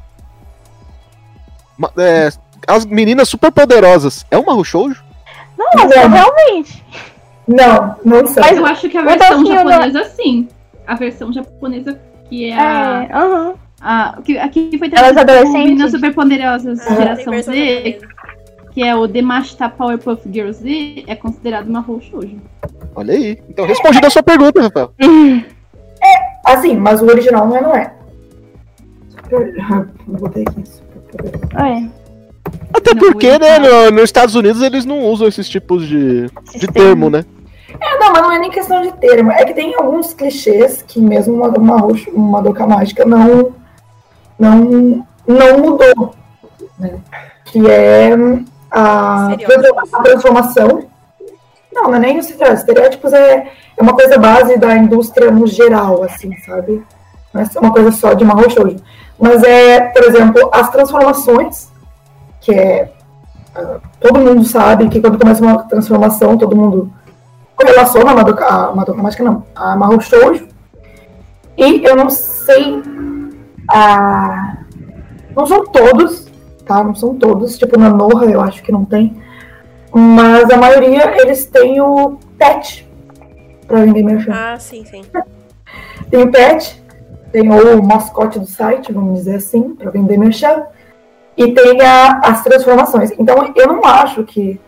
[1.99, 2.29] é,
[2.67, 5.05] as meninas super poderosas é uma Shoujo?
[5.59, 6.11] Nossa, Não.
[6.11, 6.85] realmente.
[7.47, 8.43] Não, não são.
[8.43, 10.49] Mas eu acho que a versão japonesa, sim.
[10.87, 13.05] A versão japonesa que é a.
[13.05, 14.15] É, aham.
[14.19, 15.53] a que, aqui foi Elas adolescentes?
[15.53, 17.99] Meninas Super Poderosas Ah, Geração Z,
[18.73, 22.37] que é o Demashita Powerpuff Girls Z, é considerado uma Rou Shoujo.
[22.95, 23.39] Olha aí.
[23.49, 24.93] Então respondida a sua pergunta, Rafael.
[26.45, 27.93] Assim, mas o original não é, não é.
[30.07, 30.83] Vou botar aqui isso.
[31.55, 31.89] É.
[32.73, 36.67] Até Não, porque, né, no- nos Estados Unidos eles não usam esses tipos de, de
[36.69, 37.25] termo, né?
[37.81, 39.33] É, não, mas não é nem questão de termo.
[39.33, 43.53] É que tem alguns clichês que mesmo uma, uma, roxo- uma doca mágica não,
[44.39, 46.15] não, não mudou.
[46.79, 47.01] Né?
[47.47, 48.11] que é
[48.71, 50.85] a, a transformação.
[51.73, 52.61] Não, não é nem os estereótipos.
[52.61, 56.85] Estereótipos é, é uma coisa base da indústria no geral, assim, sabe?
[57.33, 58.77] Não é uma coisa só de Mahou Shoujo.
[59.19, 61.69] Mas é, por exemplo, as transformações,
[62.41, 62.91] que é.
[63.55, 66.93] ah, todo mundo sabe que quando começa uma transformação, todo mundo
[67.55, 70.49] correlaciona a Madoka, a Madoka Mágica, não, a Mahou Shoujo.
[71.57, 72.83] E eu não sei.
[73.69, 74.59] Ah,
[75.35, 76.27] não são todos,
[76.65, 76.83] tá?
[76.85, 77.59] Não são todos.
[77.59, 79.17] Tipo, na Noha eu acho que não tem.
[79.95, 82.87] Mas a maioria eles têm o pet
[83.67, 84.33] pra vender merchan.
[84.35, 85.03] Ah, sim, sim.
[86.11, 86.81] Tem o pet,
[87.33, 90.65] tem o mascote do site, vamos dizer assim, para vender merchan.
[91.37, 93.11] E tem a- as transformações.
[93.19, 94.61] Então eu não acho que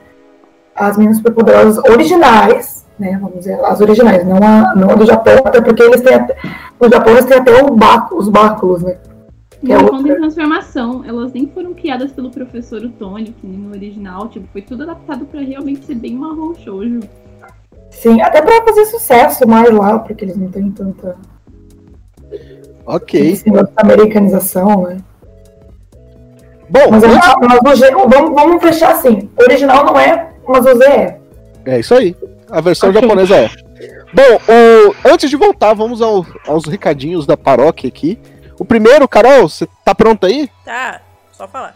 [0.74, 3.18] as meninas superpoderosas originais, né?
[3.20, 6.36] Vamos dizer, as originais, não a, não a do Japão, até porque eles têm até,
[6.80, 8.96] no Japão eles têm até o báculo, os báculos, né?
[9.60, 13.70] Que é Não, outra- transformação, elas nem foram criadas pelo professor Otônio, que nem no
[13.70, 17.00] original, tipo, foi tudo adaptado pra realmente ser bem marrom shoujo.
[17.90, 21.16] Sim, até para fazer sucesso mais lá, porque eles não têm tanta
[22.86, 23.20] Ok.
[23.32, 23.44] esse
[23.76, 24.98] americanização, né?
[26.70, 29.28] Bom, Mas, a- mas vamos, vamos fechar assim.
[29.38, 31.18] O original não é, mas o Z é.
[31.64, 32.14] é isso aí.
[32.50, 33.50] A versão japonesa é.
[34.12, 38.18] Bom, o- antes de voltar, vamos ao- aos recadinhos da paróquia aqui.
[38.58, 40.50] O primeiro, Carol, você tá pronto aí?
[40.64, 41.00] Tá,
[41.32, 41.74] só falar.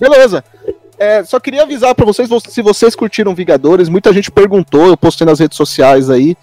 [0.00, 0.44] Beleza.
[0.96, 4.96] É, só queria avisar pra vocês, vo- se vocês curtiram Vingadores, muita gente perguntou, eu
[4.96, 6.36] postei nas redes sociais aí,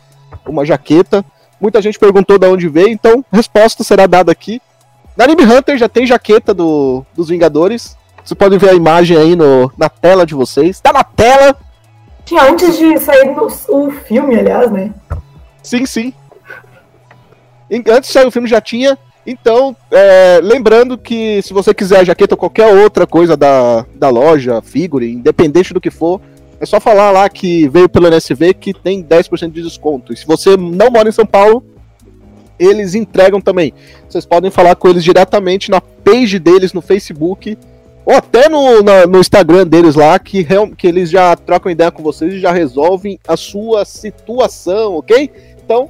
[0.45, 1.23] uma jaqueta.
[1.59, 4.61] Muita gente perguntou de onde veio, então resposta será dada aqui.
[5.15, 7.95] Na Anime Hunter já tem jaqueta do, dos Vingadores.
[8.23, 10.79] Vocês podem ver a imagem aí no, na tela de vocês.
[10.79, 11.55] Tá na tela!
[12.31, 14.93] Tinha antes de sair no, o filme, aliás, né?
[15.61, 16.13] Sim, sim.
[17.69, 18.97] Antes de sair o filme já tinha.
[19.27, 24.07] Então, é, lembrando que se você quiser a jaqueta ou qualquer outra coisa da, da
[24.07, 26.21] loja, figure, independente do que for,
[26.57, 30.13] é só falar lá que veio pelo NSV que tem 10% de desconto.
[30.13, 31.61] E se você não mora em São Paulo,
[32.57, 33.73] eles entregam também.
[34.07, 37.57] Vocês podem falar com eles diretamente na page deles no Facebook
[38.05, 40.45] ou até no, na- no Instagram deles lá, que,
[40.77, 45.31] que eles já trocam ideia com vocês e já resolvem a sua situação, ok?
[45.63, 45.89] Então,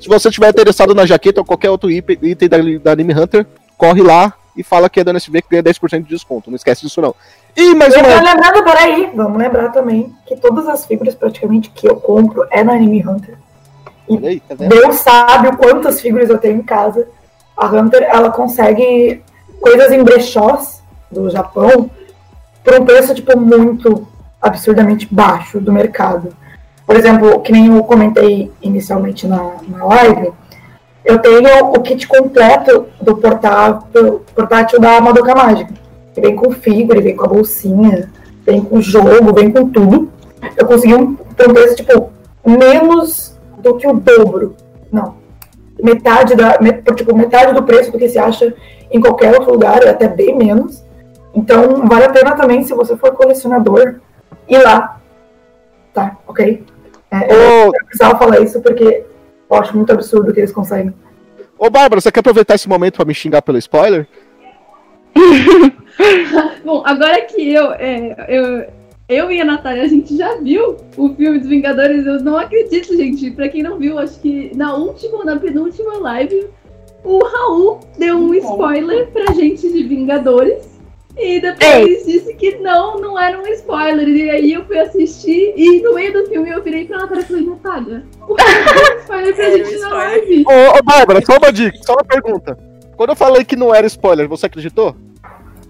[0.00, 3.46] se você estiver interessado na jaqueta ou qualquer outro item item da, da Anime Hunter,
[3.78, 6.50] corre lá e fala que é da NSV que ganha 10% de desconto.
[6.50, 7.14] Não esquece disso não.
[7.56, 8.20] E mais uma.
[8.20, 12.74] lembrando, peraí, vamos lembrar também que todas as figuras praticamente que eu compro é na
[12.74, 13.38] Anime Hunter.
[14.22, 14.54] Aí, tá?
[14.54, 17.08] Deus sabe o quantas figuras eu tenho em casa.
[17.56, 19.22] A Hunter, ela consegue
[19.60, 20.73] coisas em brechós
[21.14, 21.88] do Japão
[22.62, 24.06] por um preço, tipo, muito
[24.40, 26.28] absurdamente baixo do mercado.
[26.86, 30.32] Por exemplo, que nem eu comentei inicialmente na, na live,
[31.04, 35.72] eu tenho o kit completo do portátil, portátil da Madoka Mágica.
[36.14, 38.10] Que vem com figura, vem com a bolsinha,
[38.44, 40.10] vem com jogo, vem com tudo.
[40.56, 42.10] Eu consegui um, por um preço, tipo,
[42.46, 44.54] menos do que o dobro.
[44.92, 45.14] Não.
[45.82, 46.58] Metade da.
[46.60, 48.54] met- tipo, metade do preço do que se acha
[48.90, 50.83] em qualquer outro lugar, até bem menos.
[51.34, 53.96] Então, vale a pena também, se você for colecionador,
[54.48, 55.00] ir lá.
[55.92, 56.64] Tá, ok?
[57.10, 59.04] É, eu Ô, precisava falar isso porque
[59.50, 60.94] eu acho muito absurdo que eles conseguem.
[61.58, 64.06] ô, Bárbara, você quer aproveitar esse momento pra me xingar pelo spoiler?
[66.64, 68.66] Bom, agora que eu, é, eu,
[69.08, 72.96] eu e a Natália, a gente já viu o filme dos Vingadores, eu não acredito,
[72.96, 73.30] gente.
[73.30, 76.48] Pra quem não viu, acho que na última ou na penúltima live,
[77.04, 80.73] o Raul deu um spoiler pra gente de Vingadores.
[81.16, 84.08] E depois disse que não, não era um spoiler.
[84.08, 87.26] E aí eu fui assistir e no meio do filme eu virei pra Natália e
[87.26, 90.44] falei, Natália, por que deu um spoiler pra um gente na live?
[90.46, 92.58] Ô, ô, Bárbara, só uma dica, só uma pergunta.
[92.96, 94.96] Quando eu falei que não era spoiler, você acreditou?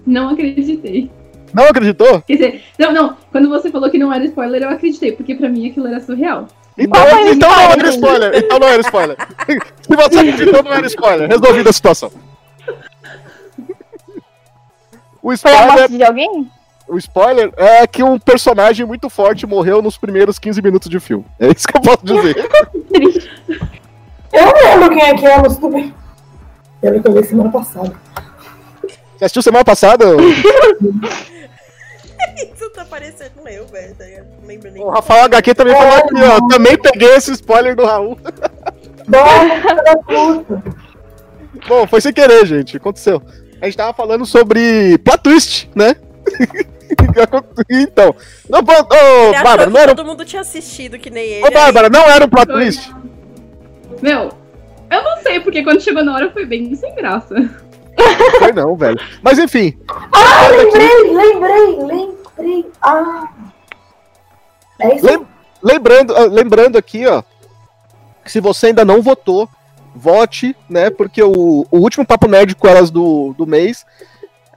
[0.07, 1.11] Não acreditei.
[1.53, 2.21] Não acreditou?
[2.23, 3.17] Quer dizer, não, não.
[3.31, 6.49] Quando você falou que não era spoiler, eu acreditei, porque pra mim aquilo era surreal.
[6.77, 8.37] Então, Não, então não era spoiler.
[8.37, 9.17] Então não era spoiler.
[9.81, 11.29] Se você acreditou, não era spoiler.
[11.29, 12.11] Resolvida a situação.
[15.25, 16.51] O Foi a spoiler, morte de alguém?
[16.87, 21.25] o spoiler é que um personagem muito forte morreu nos primeiros 15 minutos de filme.
[21.41, 22.47] É isso que eu posso dizer.
[22.93, 23.31] Triste.
[24.31, 25.95] Eu não lembro quem é que é, mas tudo bem.
[26.83, 27.95] Que eu vi semana passada.
[29.17, 30.05] Você assistiu semana passada?
[32.37, 33.95] Isso tá parecendo eu, velho.
[33.95, 34.05] tá?
[34.43, 34.83] Não lembro nem.
[34.83, 36.49] O Rafael HQ também falou aqui, ó.
[36.49, 38.19] Também peguei esse spoiler do Raul.
[39.09, 40.63] Nossa.
[41.67, 42.77] Bom, foi sem querer, gente.
[42.77, 43.23] Aconteceu.
[43.65, 45.97] A gente tava falando sobre plot twist, né?
[47.71, 48.15] então.
[48.47, 51.47] Não, ô, achou Bárbara, não era, todo mundo tinha assistido que nem ele.
[51.47, 52.57] ô, Bárbara, não era um plot Foi.
[52.57, 52.95] twist.
[54.03, 54.33] Meu,
[54.91, 57.35] eu não sei, porque quando chegou na hora foi bem sem graça.
[58.39, 59.01] Foi não, velho.
[59.23, 59.79] Mas enfim.
[60.13, 61.15] Ah, lembrei,
[62.37, 63.31] lembrei, Ah!
[64.79, 65.07] É isso?
[65.07, 65.27] Lem-
[65.63, 67.23] lembrando, ah, lembrando aqui, ó,
[68.23, 69.49] que se você ainda não votou,
[69.95, 70.91] vote, né?
[70.91, 73.87] Porque o, o último Papo Nerd com elas do, do mês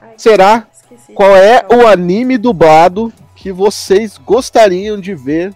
[0.02, 1.14] Ai, será esqueci.
[1.14, 5.54] qual é o anime dublado que vocês gostariam de ver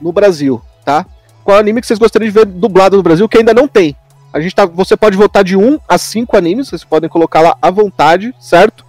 [0.00, 1.04] no Brasil, tá?
[1.44, 3.94] Qual anime que vocês gostariam de ver dublado no Brasil que ainda não tem?
[4.32, 7.56] A gente tá, você pode votar de 1 a 5 animes, vocês podem colocar lá
[7.60, 8.84] à vontade, certo?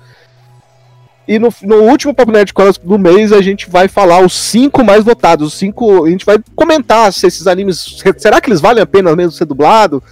[1.28, 2.52] E no, no último Papo Nerd
[2.84, 6.38] do mês a gente vai falar os cinco mais votados, os cinco, a gente vai
[6.56, 10.04] comentar se esses animes, será que eles valem a pena mesmo ser dublado?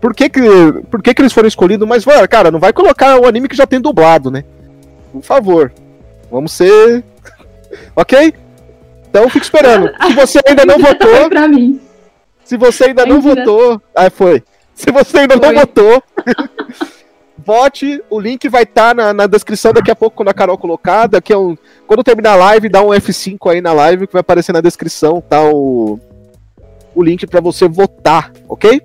[0.00, 0.40] Por que que,
[0.90, 1.86] por que que eles foram escolhidos?
[1.86, 4.44] Mas, cara, não vai colocar o anime que já tem dublado, né?
[5.12, 5.72] Por favor.
[6.30, 7.04] Vamos ser.
[7.94, 8.34] ok?
[9.08, 9.90] Então fica esperando.
[10.06, 11.80] Se você ainda não votou, pra mim.
[12.44, 13.80] se você ainda não votou.
[13.94, 14.42] Ah, foi.
[14.74, 16.02] Se você ainda não votou,
[17.44, 18.02] vote.
[18.10, 21.06] O link vai estar na, na descrição daqui a pouco, quando a Carol colocar.
[21.06, 24.20] Daqui a um, quando terminar a live, dá um F5 aí na live que vai
[24.20, 25.42] aparecer na descrição, tá?
[25.42, 25.98] O,
[26.94, 28.80] o link pra você votar, ok?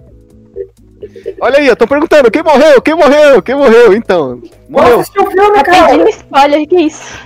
[1.39, 2.81] Olha aí, eu tô perguntando, quem morreu?
[2.81, 3.41] Quem morreu?
[3.41, 3.93] Quem morreu?
[3.93, 4.97] Então, morreu.
[4.97, 5.87] Nossa, o filme, Tá cara!
[5.89, 7.19] pedindo spoiler, que isso?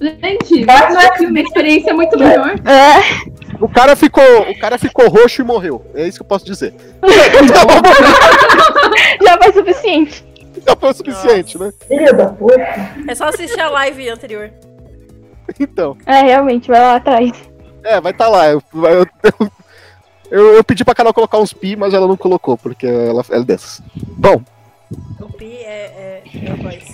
[0.00, 1.10] Gente, Vai, vai.
[1.12, 2.54] tive uma experiência muito melhor.
[2.66, 3.24] É,
[3.60, 5.82] O cara ficou, o cara ficou roxo e morreu.
[5.94, 6.74] É isso que eu posso dizer.
[9.22, 10.24] já foi suficiente.
[10.66, 11.72] Já foi o suficiente, né?
[11.86, 12.60] Filha da puta.
[13.08, 14.50] É só assistir a live anterior.
[15.60, 15.96] Então.
[16.06, 17.32] É, realmente, vai lá atrás.
[17.82, 18.48] É, vai estar lá.
[18.48, 19.06] Eu, eu,
[20.30, 23.42] eu, eu pedi pra Carol colocar uns pi, mas ela não colocou, porque ela, ela
[23.42, 23.82] é dessas.
[24.16, 24.42] Bom,
[25.20, 26.84] O Pi é, é, é a voz.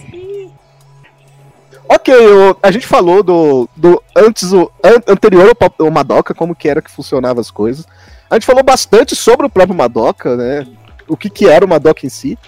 [1.88, 6.54] Ok, eu- a gente falou do, do antes, o an- anterior ao, ao Madoka, como
[6.54, 7.86] que era que funcionava as coisas.
[8.28, 10.66] A gente falou bastante sobre o próprio Madoka, né?
[11.08, 12.38] O que que era o Madoka em si.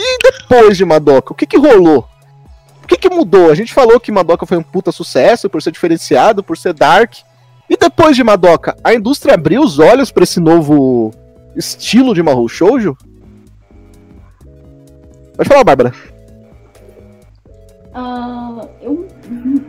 [0.00, 2.08] E depois de Madoka, o que que rolou?
[2.84, 3.50] O que que mudou?
[3.50, 7.14] A gente falou que Madoka foi um puta sucesso por ser diferenciado, por ser dark.
[7.68, 11.12] E depois de Madoka, a indústria abriu os olhos pra esse novo
[11.56, 12.96] estilo de Mahou Shoujo?
[15.36, 15.92] Pode falar, Bárbara.
[17.92, 18.47] Ah,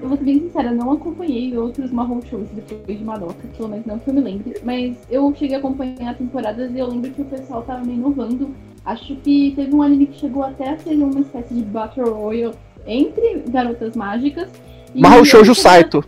[0.02, 3.86] eu, vou ser bem sincera, não acompanhei outros marrom shows depois de Madoka, pelo menos
[3.86, 4.56] não que eu me lembre.
[4.63, 8.54] Mas eu cheguei a acompanhar temporadas e eu lembro que o pessoal tava meio inovando.
[8.86, 12.56] Acho que teve um anime que chegou até a ser uma espécie de Battle Royale
[12.88, 14.50] entre garotas mágicas.
[14.95, 16.04] Mahou Shoujo Saito.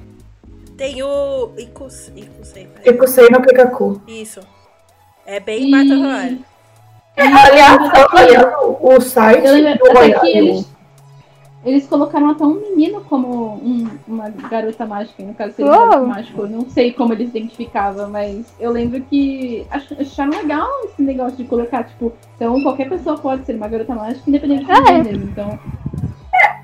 [0.77, 1.51] Tem o.
[1.57, 2.11] Ikus.
[2.15, 2.67] Ikusei.
[2.85, 4.01] Ikusei no Kikaku.
[4.07, 4.39] Isso.
[5.25, 6.41] É bem E- Battle Royale.
[7.17, 7.77] Aliás,
[8.13, 10.65] aliás, o, o site Eu lembro do Royale.
[11.63, 16.08] Eles, colocaram até um menino como um- uma garota mágica, no caso seria um garoto
[16.08, 16.41] mágico.
[16.41, 21.38] Eu não sei como eles identificavam, mas eu lembro que ach- acharam legal esse negócio
[21.38, 24.86] de colocar, tipo, então qualquer pessoa pode ser uma garota mágica, independente do É.
[24.86, 25.17] gênero.
[25.24, 25.60] Então,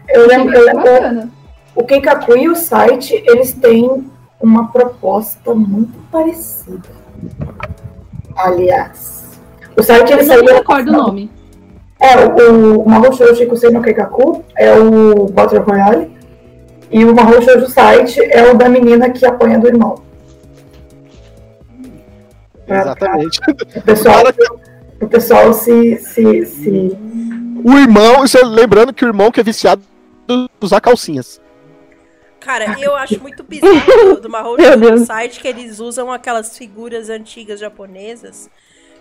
[0.09, 1.31] Eu lembro, eu lembro
[1.75, 4.09] o Kenkaku e o site, eles têm
[4.41, 6.89] uma proposta muito parecida.
[8.35, 9.39] Aliás.
[9.77, 10.57] O site, Eu ele não me saiu...
[10.57, 11.31] recordo o nome.
[11.99, 16.15] É, o, o Mahou Shoujo Ikusei no Keikaku é o Battle Royale.
[16.91, 20.01] E o Mahou Shoujo Site é o da menina que apanha do irmão.
[22.65, 23.39] Pra- Exatamente.
[23.75, 24.23] O pessoal,
[25.01, 26.97] o pessoal se, se, se...
[27.63, 29.81] O irmão, isso é- lembrando que o irmão que é viciado
[30.61, 31.41] usar calcinhas.
[32.39, 37.59] Cara, eu acho muito bizarro do, Mahou Shoujo site que eles usam aquelas figuras antigas
[37.59, 38.49] japonesas,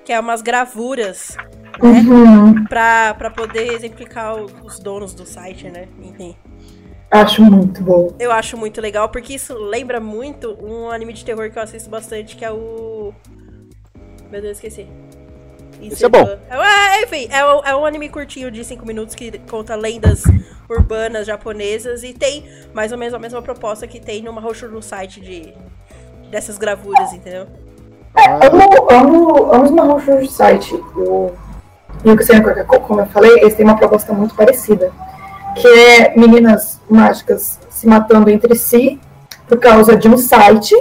[0.06, 1.36] que é umas gravuras,
[1.82, 2.00] né?
[2.00, 2.64] Uhum.
[2.66, 5.88] Pra, pra poder exemplificar o- os donos do site, né?
[6.00, 6.36] Enfim.
[7.10, 8.14] Acho muito bom.
[8.18, 11.90] Eu acho muito legal, porque isso lembra muito um anime de terror que eu assisto
[11.90, 13.12] bastante, que é o.
[14.30, 14.86] Meu Deus, esqueci.
[15.82, 16.18] Esse é bom.
[16.50, 20.22] É, enfim, é, um- é um anime curtinho de 5 minutos que conta lendas
[20.70, 24.80] urbanas japonesas e tem mais ou menos a mesma proposta que tem numa roxo no
[24.82, 25.52] site de
[26.30, 27.46] dessas gravuras, entendeu?
[28.16, 30.74] Amo, amo, amo os Mahou Shoujo Site.
[30.96, 31.32] O
[32.02, 34.92] Keikaku, como eu falei, eles têm uma proposta muito parecida.
[35.54, 39.00] Que é meninas mágicas se matando entre si
[39.48, 40.74] por causa de um site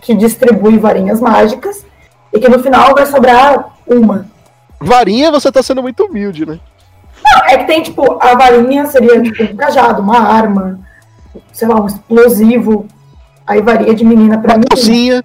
[0.00, 1.84] que distribui varinhas mágicas
[2.32, 4.26] e que no final vai sobrar uma.
[4.80, 6.60] Varinha, você tá sendo muito humilde, né?
[7.48, 10.78] É que tem, tipo, a varinha seria tipo um cajado, uma arma,
[11.52, 12.86] sei lá, um explosivo.
[13.46, 14.68] Aí varia de menina pra menina.
[14.68, 15.24] calcinha.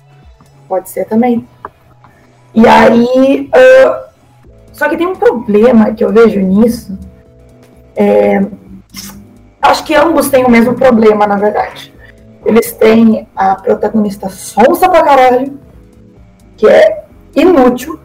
[0.71, 1.45] Pode ser também.
[2.55, 3.49] E aí.
[3.53, 4.05] ah,
[4.71, 6.97] só que tem um problema que eu vejo nisso.
[7.93, 8.41] É,
[9.61, 11.93] acho que ambos têm o mesmo problema, na verdade.
[12.45, 15.59] Eles têm a protagonista sonsa pra caralho,
[16.55, 17.03] que é
[17.35, 17.99] inútil.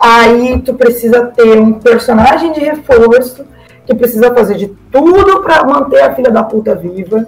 [0.00, 3.44] Aí tu precisa ter um personagem de reforço
[3.84, 7.26] que precisa fazer de tudo pra manter a filha da puta viva.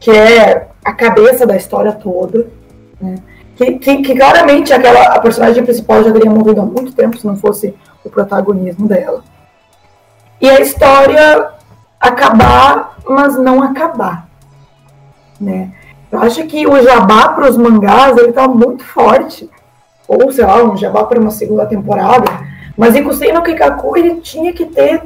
[0.00, 2.46] que é a cabeça da história toda,
[2.98, 3.16] né?
[3.54, 7.26] que, que, que, claramente aquela, a personagem principal já teria morrido há muito tempo se
[7.26, 9.22] não fosse o protagonismo dela.
[10.40, 11.50] E a história
[12.00, 14.28] acabar, mas não acabar.
[15.38, 15.72] Né?
[16.10, 19.50] Eu acho que o jabá para os mangás ele tá muito forte.
[20.06, 22.24] Ou, sei lá, um jabá para uma segunda temporada.
[22.78, 25.02] Mas em Kusei no Kikaku ele tinha que ter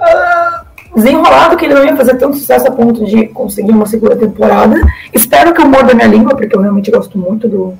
[0.00, 4.16] uh, desenrolado que ele não ia fazer tanto sucesso a ponto de conseguir uma segunda
[4.16, 4.76] temporada.
[5.12, 7.74] Espero que eu morda minha língua, porque eu realmente gosto muito do,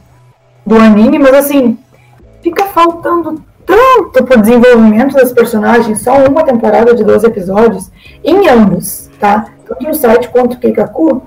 [0.65, 1.79] do anime, mas assim,
[2.43, 7.91] fica faltando tanto pro desenvolvimento das personagens, só uma temporada de 12 episódios,
[8.23, 9.47] em ambos, tá?
[9.67, 11.23] Tanto no site quanto no Keikaku,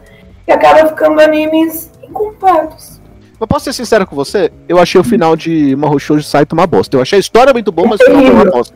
[0.48, 3.00] e acaba ficando animes incompletos.
[3.40, 4.52] Eu posso ser sincero com você?
[4.68, 6.98] Eu achei o final de Mahou Shoujo Saito uma bosta.
[6.98, 8.76] Eu achei a história muito boa, mas o final foi uma bosta.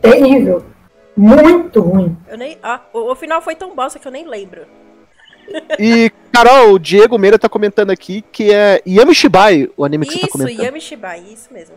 [0.00, 0.62] Terrível.
[1.18, 2.16] Muito ruim.
[2.28, 4.62] Eu nem, ah, o, o, final foi tão bosta que eu nem lembro.
[5.78, 10.20] E, Carol, o Diego Meira tá comentando aqui que é Yamishibai, o anime que isso,
[10.20, 10.52] você tá comentando.
[10.52, 11.74] Isso, Yamishibai, isso mesmo.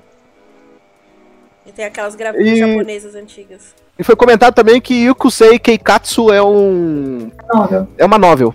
[1.66, 2.58] E tem aquelas gravuras e...
[2.58, 3.74] japonesas antigas.
[3.98, 7.32] E foi comentado também que Yukusei Keikatsu é um.
[7.54, 7.88] Novel.
[7.98, 8.54] É uma novel.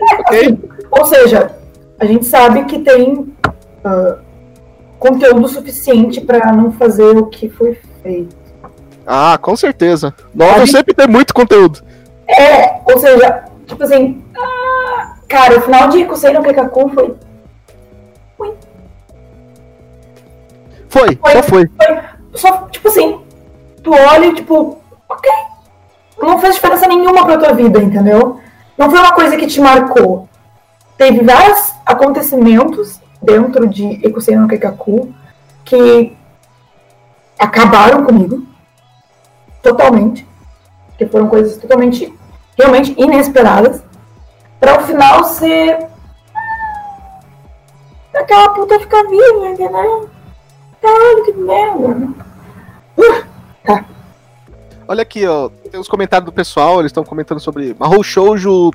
[0.00, 0.40] É, okay?
[0.46, 0.58] assim,
[0.90, 1.56] ou seja,
[1.98, 4.18] a gente sabe que tem uh,
[4.98, 8.47] conteúdo suficiente para não fazer o que foi feito.
[9.10, 10.14] Ah, com certeza.
[10.34, 10.72] Novel gente...
[10.72, 11.82] sempre tem muito conteúdo.
[12.28, 14.22] É, ou seja, tipo assim.
[14.36, 17.16] Ah, cara, o final de Kusei no Kekaku foi.
[18.36, 18.54] Foi.
[20.90, 21.66] Foi, foi só foi.
[21.66, 21.98] foi.
[22.34, 23.22] Só, tipo assim,
[23.82, 24.78] tu olha e tipo,
[25.08, 25.32] ok.
[26.20, 28.38] Não fez diferença nenhuma pra tua vida, entendeu?
[28.76, 30.28] Não foi uma coisa que te marcou.
[30.98, 35.14] Teve vários acontecimentos dentro de Ekusei no Kekaku
[35.64, 36.14] que
[37.38, 38.47] acabaram comigo
[39.62, 40.26] totalmente,
[40.96, 42.12] que foram coisas totalmente,
[42.56, 43.82] realmente inesperadas,
[44.60, 45.86] para o final ser
[48.14, 50.08] aquela puta ficar viva, entendeu?
[50.82, 52.08] Caralho, que merda.
[52.96, 53.24] Uh,
[53.64, 53.84] tá.
[54.86, 58.70] Olha aqui, ó, tem os comentários do pessoal, eles estão comentando sobre Mahou Shoujo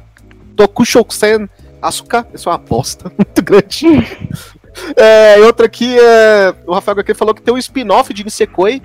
[0.56, 1.50] Tokushousen
[1.82, 3.86] Asuka, isso é uma aposta muito grande.
[4.96, 6.56] é, outra aqui é.
[6.66, 8.82] O Rafael aqui falou que tem um spin-off de Nisekoi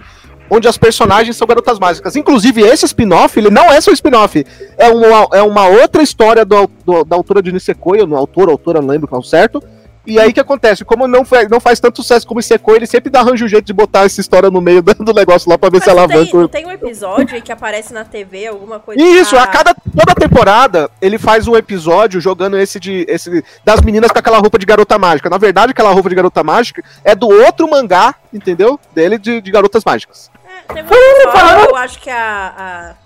[0.51, 2.17] onde as personagens são garotas mágicas.
[2.17, 4.45] Inclusive, esse spin-off, ele não é só spin-off,
[4.77, 8.49] é uma, é uma outra história do, do, da autora de Nisekoi, ou no autor,
[8.49, 9.63] autora, não lembro qual certo.
[10.09, 10.87] E aí que acontece?
[10.87, 13.67] Como não, faz, não faz tanto sucesso como Nisekoi, ele sempre dá arranjo um jeito
[13.67, 16.35] de botar essa história no meio do negócio lá pra ver Mas se ela avança.
[16.35, 20.91] Não tem um episódio que aparece na TV, alguma coisa Isso, a cada toda temporada
[21.03, 24.99] ele faz um episódio jogando esse de esse das meninas com aquela roupa de garota
[24.99, 25.29] mágica.
[25.29, 28.81] Na verdade, aquela roupa de garota mágica é do outro mangá, entendeu?
[28.95, 30.31] Dele de, de garotas mágicas.
[30.73, 32.97] Teve um eu acho que a,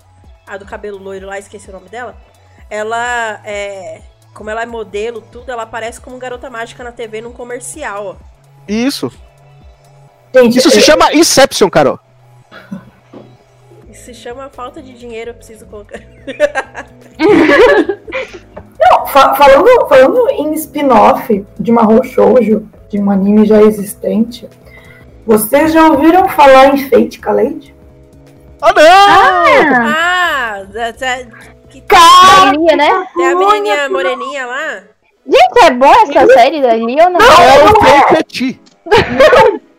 [0.47, 2.15] a, a, do cabelo loiro lá, esqueci o nome dela.
[2.69, 4.01] Ela é.
[4.33, 8.17] Como ela é modelo, tudo, ela aparece como garota mágica na TV num comercial.
[8.67, 9.11] Isso.
[10.33, 11.99] Gente, Isso se chama Inception, Carol.
[13.87, 15.99] Isso se chama falta de dinheiro, eu preciso colocar.
[18.79, 24.49] Não, fa falando, falando em spin-off de Mahou Shoujo, de um anime já existente,
[25.25, 27.73] vocês já ouviram falar em Fate Kaleid?
[28.61, 28.83] Oh não!
[28.83, 30.61] Ah!
[30.61, 33.07] ah que Cara, né?
[33.19, 34.83] É a menininha moreninha lá?
[35.25, 37.09] Gente, é boa essa série da Leon?
[37.09, 38.61] Não, não é o Fate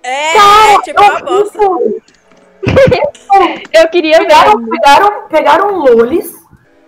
[0.02, 1.58] É, Cara, tipo uma bosta.
[3.72, 4.70] eu queria pegaram, ver.
[4.70, 6.32] Pegaram, pegaram lolis,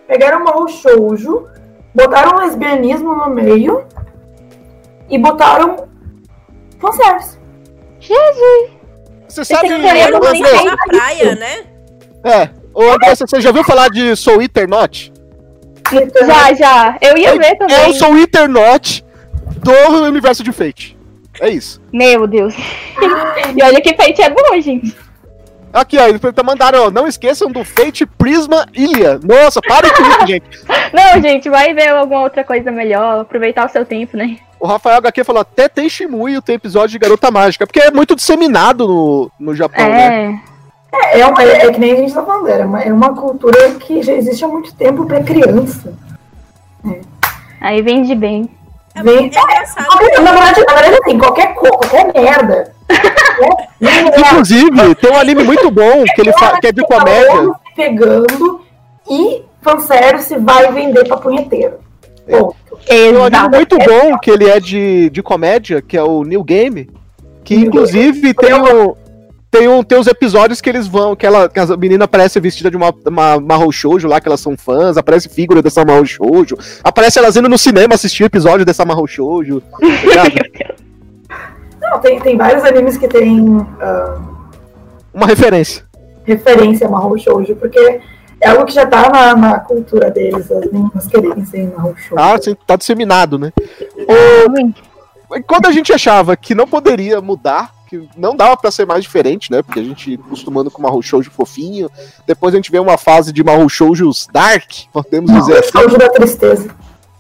[0.06, 1.46] pegaram uma shoujo,
[1.94, 3.86] botaram lesbianismo no meio
[5.08, 5.88] e botaram
[6.80, 7.38] fanservice.
[8.06, 8.76] Jesus!
[9.28, 11.64] Você sabe que André, na praia, né?
[12.24, 12.50] É.
[12.72, 15.12] Ô André, você já viu falar de Soul Eater Not?
[16.26, 16.98] Já, já.
[17.00, 17.76] Eu ia é, ver também.
[17.76, 19.04] É o Soul Eater Not
[19.58, 20.96] do universo de Fate.
[21.40, 21.80] É isso.
[21.92, 22.54] Meu Deus.
[23.56, 24.96] e olha que Fate é bom, gente.
[25.72, 29.20] Aqui, ó, eles mandaram, ó, não esqueçam do Fate Prisma Ilha.
[29.22, 30.44] Nossa, para com isso, gente.
[30.92, 34.38] Não, gente, vai ver alguma outra coisa melhor, aproveitar o seu tempo, né?
[34.58, 38.16] O Rafael HQ falou, até tem Shimuyo, tem episódio de Garota Mágica, porque é muito
[38.16, 39.88] disseminado no, no Japão, é.
[39.88, 40.42] né?
[40.92, 43.14] É, é, uma, é, é, que nem a gente tá falando, era uma, é uma
[43.14, 45.92] cultura que já existe há muito tempo pra criança.
[46.90, 47.00] É.
[47.60, 48.48] Aí vende bem.
[48.94, 52.72] É, vem, é, na, verdade, na verdade, assim, qualquer, qualquer merda.
[54.18, 57.52] Inclusive, tem um anime muito bom que ele que é de comédia.
[57.74, 58.62] Pegando
[59.10, 61.85] e fanservice vai vender pra punheteiro.
[62.28, 62.56] Ponto.
[62.86, 66.42] Tem um anime muito bom que ele é de, de comédia, que é o New
[66.44, 66.88] Game.
[67.44, 68.96] Que inclusive tem o.
[69.50, 72.70] tem, um, tem os episódios que eles vão, que, ela, que a menina aparece vestida
[72.70, 76.56] de uma, uma Mahou Shoujo lá, que elas são fãs, aparece figura dessa Mahou Shoujo,
[76.82, 79.60] aparece elas indo no cinema assistir o episódio dessa Mahou Shoujo.
[79.60, 80.74] tá?
[81.80, 84.18] Não, tem, tem vários animes que tem ah,
[85.14, 85.84] Uma referência.
[86.24, 88.00] referência a Mahou Shoujo, porque
[88.46, 92.14] é algo que já tá na, na cultura deles, as meninas quererem ser Shoujo.
[92.16, 93.52] Ah, assim, tá disseminado, né?
[93.96, 99.02] E Quando a gente achava que não poderia mudar, que não dava pra ser mais
[99.02, 99.62] diferente, né?
[99.62, 101.90] Porque a gente acostumando com Mahou Shoujo fofinho,
[102.26, 105.70] depois a gente vê uma fase de Mahou Shoujos dark, podemos dizer assim.
[105.72, 106.68] Shoujo da tristeza.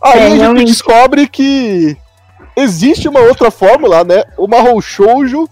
[0.02, 0.66] Aí É, a gente realmente.
[0.68, 1.96] descobre que
[2.56, 4.24] existe uma outra fórmula, né?
[4.36, 5.48] O Mahou Shoujo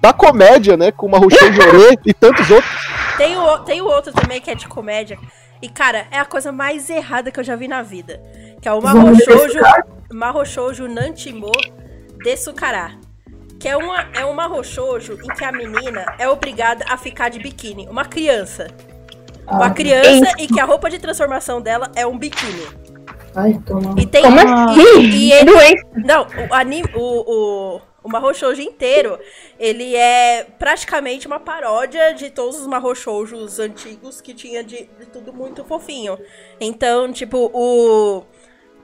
[0.00, 0.92] da comédia, né?
[0.92, 2.70] Com o Mahou Shoujo Ore e tantos outros.
[3.16, 5.18] Tem o, tem o outro também que é de comédia.
[5.62, 8.20] E, cara, é a coisa mais errada que eu já vi na vida.
[8.60, 8.80] Que é o.
[10.12, 11.50] Mahou Shoujo Nantimo
[12.22, 12.92] de Sukara.
[13.58, 17.28] Que é uma, é um Mahou Shoujo em que a menina é obrigada a ficar
[17.30, 17.88] de biquíni.
[17.88, 18.68] Uma criança.
[19.46, 22.66] Uma Ah, criança e que a roupa de transformação dela é um biquíni.
[23.34, 23.94] Ai, toma.
[23.98, 24.22] E tem.
[24.22, 25.00] Como assim?
[25.00, 25.50] E ele,
[25.96, 27.00] não, o anime, o,
[27.76, 29.18] o, o Mahou inteiro,
[29.58, 32.92] ele é praticamente uma paródia de todos os Mahou
[33.58, 36.18] antigos que tinha de, de tudo muito fofinho.
[36.60, 38.22] Então, tipo, o,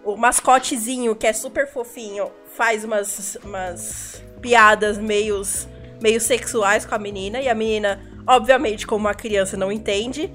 [0.03, 5.69] o mascotezinho, que é super fofinho, faz umas, umas piadas meios,
[6.01, 10.33] meio sexuais com a menina, e a menina, obviamente, como uma criança, não entende.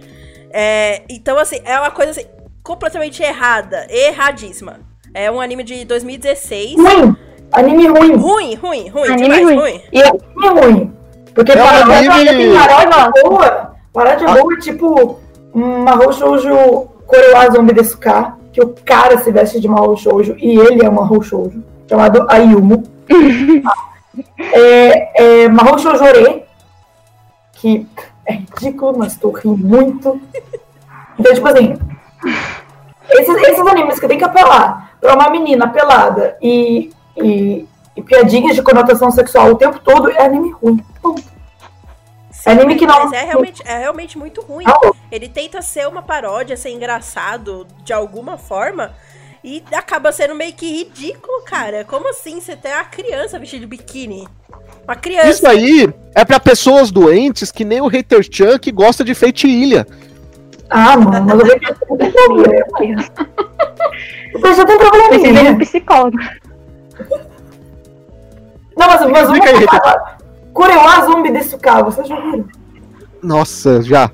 [0.51, 2.27] É, então, assim, é uma coisa assim,
[2.61, 4.81] completamente errada, erradíssima.
[5.11, 6.75] É um anime de 2016.
[6.75, 7.24] Ruim!
[7.55, 8.15] Anime ruim!
[8.15, 9.55] Ruim, ruim, ruim, Anime demais, ruim.
[9.59, 9.81] ruim.
[9.91, 10.93] E Anime ruim!
[11.33, 15.19] Porque É um paródia, anime- paródia boa, paródia boa é tipo
[15.53, 20.57] um Mahou Shoujo Korewa Zombie Desuka, que o cara se veste de Mahou Shoujo e
[20.57, 22.83] ele é um Mahou Shoujo, chamado Ayumu.
[24.53, 26.43] é, é Mahou Shoujo Ore,
[27.53, 27.85] que
[28.25, 30.19] é ridículo, mas tô rindo muito.
[31.19, 31.77] Então, tipo assim,
[33.09, 38.55] esses, esses animes que tem que apelar pra uma menina pelada e, e, e piadinhas
[38.55, 40.83] de conotação sexual o tempo todo é anime ruim.
[41.01, 41.23] Ponto.
[42.31, 44.65] Sim, Anime que não- Mas é realmente, é realmente muito ruim.
[44.65, 44.95] Louco.
[45.11, 48.91] Ele tenta ser uma paródia, ser engraçado de alguma forma.
[49.43, 51.83] E acaba sendo meio que ridículo, cara.
[51.85, 54.27] Como assim você tem uma criança vestida de biquíni?
[54.83, 55.29] Uma criança.
[55.29, 59.47] Isso aí é pra pessoas doentes que nem o Hater Chan que gosta de Fate
[59.47, 59.87] Ilha.
[60.69, 62.65] Ah, mano, mas eu vejo que tem problema.
[64.33, 66.17] Você já tem precisa de um psicólogo.
[68.77, 69.77] Não, mas, mas Explica aí, vamos Rita.
[69.83, 70.17] falar.
[70.53, 72.45] Kurewa Zumbi Desuka, vocês já viram?
[73.21, 74.09] Nossa, já.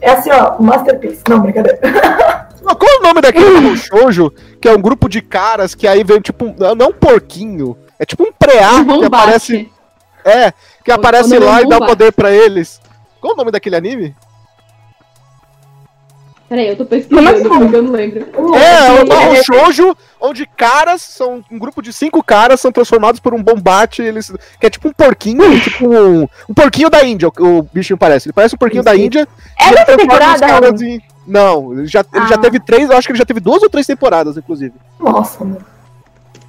[0.00, 1.22] É assim, ó, Masterpiece.
[1.28, 1.78] Não, brincadeira.
[2.62, 4.30] Qual é o nome daquele Shoujo?
[4.60, 6.46] Que é um grupo de caras que aí vem tipo.
[6.46, 7.76] um- Não um porquinho.
[7.98, 9.70] É tipo um preá Um que aparece.
[10.24, 10.52] É,
[10.84, 11.88] que aparece é lá e dá o Bombate.
[11.90, 12.80] poder pra eles.
[13.20, 14.14] Qual o nome daquele anime?
[16.48, 17.48] Peraí, eu tô pesquisando assim?
[17.48, 18.20] porque eu não lembro.
[18.56, 21.42] É, o é, Mahou Shoujo, onde caras são.
[21.50, 24.00] Um grupo de cinco caras são transformados por um bombate.
[24.00, 26.28] Eles, que é tipo um porquinho, tipo um.
[26.48, 28.28] Um porquinho da Índia, o, o bichinho parece.
[28.28, 29.06] Ele parece um porquinho da Sim.
[29.06, 29.26] Índia.
[29.58, 32.38] É os temporada, caras em- Não, ele já, ele já Ah.
[32.38, 34.74] teve três, eu acho que ele já teve duas ou três temporadas, inclusive.
[35.00, 35.58] Nossa, mano.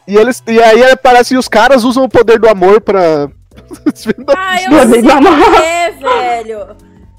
[0.08, 3.30] E, eles, e aí parece que os caras usam o poder do amor pra.
[4.38, 6.68] Ah, eu sei que é, velho.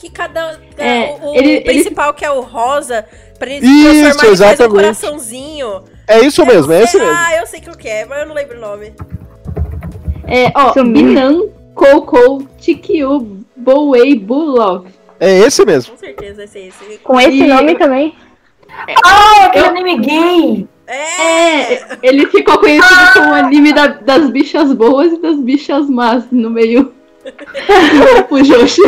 [0.09, 0.59] Que cada.
[0.77, 3.05] É, o o ele- ele- principal, que é o rosa,
[3.39, 5.83] pra ele Isso, se transformar em um coraçãozinho.
[6.07, 7.15] é isso mesmo, é sei- mesmo.
[7.17, 8.93] Ah, eu sei que o que é, mas eu não lembro o nome.
[10.27, 10.93] É, ó, Sumiu.
[11.07, 11.43] Binan
[11.75, 14.87] Koukou Tikyu Bowei Bulov.
[15.21, 15.93] É esse mesmo.
[15.93, 16.99] Com certeza, esse é esse.
[16.99, 18.15] Com esse E- nome também.
[19.05, 20.69] Ah, aquele Eu- anime gay!
[20.87, 21.73] É!
[21.75, 26.25] É, ele ficou conhecido como o anime da- das bichas boas e das bichas más
[26.31, 26.95] no meio
[27.33, 28.83] do Fujoshi.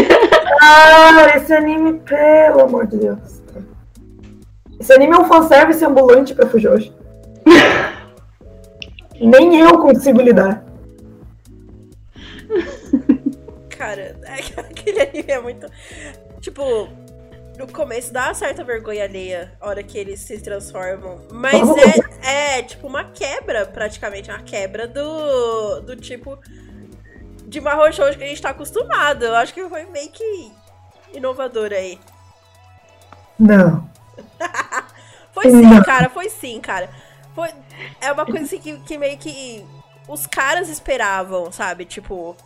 [0.62, 3.40] Ah, esse anime, pelo amor de Deus.
[4.78, 6.92] Esse anime é um fanservice ambulante pra Fujoshi.
[9.20, 10.64] Nem eu consigo lidar.
[13.68, 14.16] Cara,
[14.56, 15.66] aquele anime é muito.
[16.40, 16.88] Tipo,
[17.58, 21.18] no começo dá uma certa vergonha alheia a hora que eles se transformam.
[21.30, 21.60] Mas
[22.24, 24.30] é, é tipo uma quebra, praticamente.
[24.30, 26.38] Uma quebra do, do tipo
[27.50, 29.24] de Mahou Shoujo que a gente tá acostumado.
[29.24, 30.52] Eu acho que foi meio que
[31.12, 31.98] inovador aí.
[33.38, 33.88] Não.
[35.32, 35.82] Foi sim, Não.
[35.84, 36.90] cara, foi sim, cara.
[37.36, 37.48] Foi,
[38.00, 39.64] é uma coisa assim que, que meio que
[40.08, 41.84] os caras esperavam, sabe?
[41.84, 42.36] Tipo,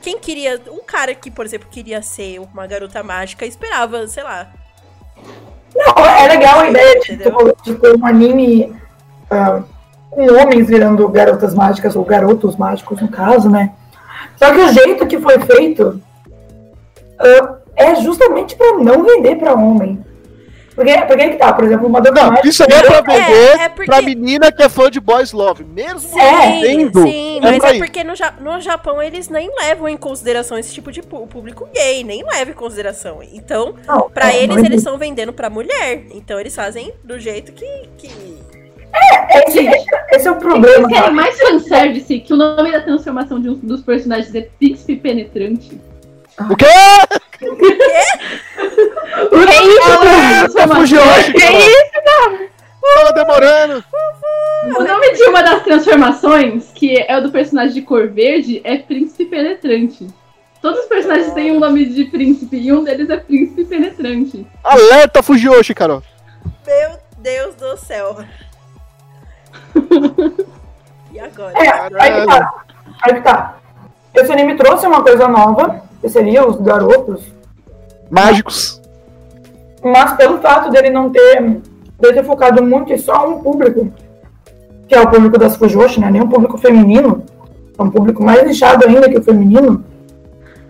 [0.00, 0.62] quem queria.
[0.70, 4.46] Um cara que, por exemplo, queria ser uma garota mágica esperava, sei lá.
[5.74, 8.74] Não, é legal a ideia de, tipo, de ter um anime
[9.28, 9.62] ah,
[10.08, 13.74] com homens virando garotas mágicas, ou garotos mágicos, no caso, né?
[14.36, 16.02] Só que o jeito que foi feito
[17.20, 20.04] uh, é justamente para não vender para homem.
[20.74, 23.62] Porque, porque é que tá, por exemplo, uma Não, isso aí é pra vender É,
[23.64, 25.64] é porque- pra menina que é fã de Boys Love.
[25.64, 29.88] Mesmo É, vendendo, sim, é mas é porque no, Ja- no Japão eles nem levam
[29.88, 33.20] em consideração esse tipo de público gay, nem leva em consideração.
[33.32, 36.02] Então, Não, pra é, eles, eles estão vendendo pra mulher.
[36.14, 37.88] Então eles fazem do jeito que.
[37.96, 38.36] que...
[39.46, 39.66] Esse,
[40.16, 40.88] esse é o Vocês problema.
[40.88, 41.12] querem cara.
[41.12, 45.80] mais fanservice que o nome da transformação de um dos personagens é Príncipe Penetrante?
[46.50, 46.66] O quê?
[47.42, 47.68] O que é
[49.64, 50.58] isso?
[50.58, 51.58] Ah, fugiu hoje, Que cara.
[51.58, 52.50] isso?
[52.94, 53.84] Tava demorando.
[54.78, 58.78] O nome de uma das transformações, que é o do personagem de cor verde, é
[58.78, 60.06] Príncipe Penetrante.
[60.62, 64.46] Todos os personagens têm um nome de príncipe e um deles é Príncipe Penetrante.
[64.64, 66.02] Alerta Fujiyoshi, Carol.
[66.66, 68.16] Meu Deus do céu.
[71.16, 71.52] E agora?
[71.56, 72.54] É, aí que tá.
[73.02, 73.56] Aí que tá.
[74.14, 77.22] Esse anime trouxe uma coisa nova, que seria os garotos,
[78.10, 78.82] Mágicos.
[79.82, 81.40] mas pelo fato dele não ter,
[81.98, 83.90] dele ter focado muito em só um público,
[84.86, 86.10] que é o público das Fujoshi, né?
[86.10, 87.24] Nem um público feminino,
[87.78, 89.84] é um público mais nichado ainda que o feminino,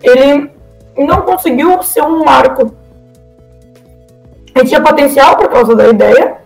[0.01, 0.49] ele
[0.97, 2.73] não conseguiu ser um marco.
[4.55, 6.37] Ele tinha potencial por causa da ideia,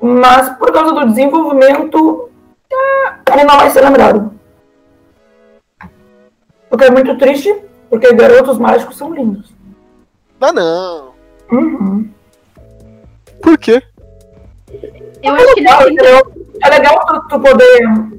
[0.00, 2.30] mas por causa do desenvolvimento,
[2.72, 4.32] ah, ele não vai ser lembrado.
[6.70, 7.54] O que é muito triste,
[7.88, 9.52] porque garotos mágicos são lindos.
[10.40, 11.10] Ah, não.
[11.50, 12.08] Uhum.
[13.42, 13.82] Por quê?
[15.22, 16.32] Eu acho que legal, entendeu?
[16.62, 18.10] É legal tu, tu poder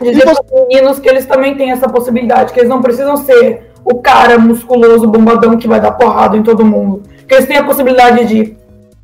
[0.00, 3.16] dizer E para os meninos que eles também têm essa possibilidade, que eles não precisam
[3.16, 7.02] ser o cara musculoso, bombadão que vai dar porrada em todo mundo.
[7.26, 8.56] Que eles têm a possibilidade de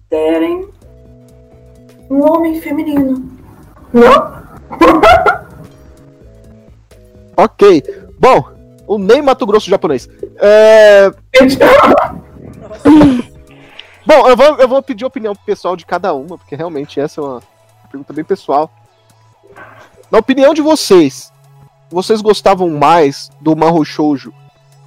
[0.09, 0.69] terem
[2.11, 3.29] um homem feminino.
[3.93, 4.45] Não?
[7.37, 7.83] Ok.
[8.17, 8.45] Bom,
[8.87, 10.09] o Ney Mato Grosso japonês.
[10.37, 11.11] É...
[14.07, 17.21] Bom, eu vou, eu vou pedir a opinião pessoal de cada uma, porque realmente essa
[17.21, 17.43] é uma
[17.91, 18.71] pergunta bem pessoal.
[20.11, 21.33] Na opinião de vocês,
[21.91, 24.33] vocês gostavam mais do Mahou Shoujo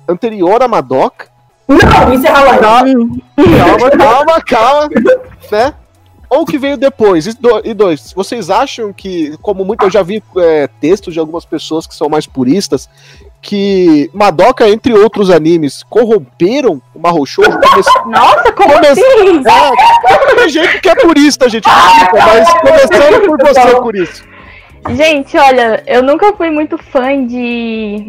[0.07, 1.28] anterior a Madoka?
[1.68, 2.57] Não, encerra lá.
[2.59, 4.89] Calma, calma, calma,
[5.51, 5.74] né?
[6.30, 7.25] Ou que veio depois?
[7.28, 11.45] E do- dois, vocês acham que, como muito eu já vi é, textos de algumas
[11.45, 12.89] pessoas que são mais puristas,
[13.41, 17.45] que Madoka, entre outros animes, corromperam o?
[17.45, 19.01] Come- Nossa, como come- assim?
[19.47, 24.23] É, tem gente que é purista, gente, mas começando por você, por isso.
[24.95, 28.03] Gente, olha, eu nunca fui muito fã de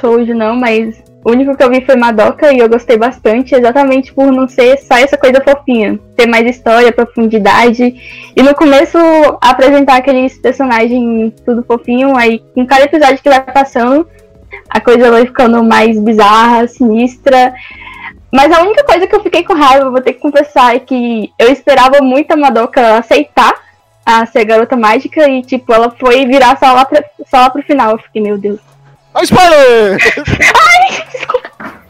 [0.00, 4.12] Shoujo, não, mas o único que eu vi foi Madoka e eu gostei bastante, exatamente
[4.12, 5.98] por não ser só essa coisa fofinha.
[6.16, 8.32] Ter mais história, profundidade.
[8.36, 8.96] E no começo
[9.40, 14.08] apresentar aqueles personagens tudo fofinho, aí com cada episódio que vai passando,
[14.70, 17.52] a coisa vai ficando mais bizarra, sinistra.
[18.32, 21.32] Mas a única coisa que eu fiquei com raiva, vou ter que confessar, é que
[21.38, 23.54] eu esperava muito a Madoka aceitar
[24.04, 27.62] a ser garota mágica e, tipo, ela foi virar só lá, pra, só lá pro
[27.62, 27.92] final.
[27.92, 28.60] Eu fiquei, meu Deus.
[29.18, 29.98] Ah, spoiler!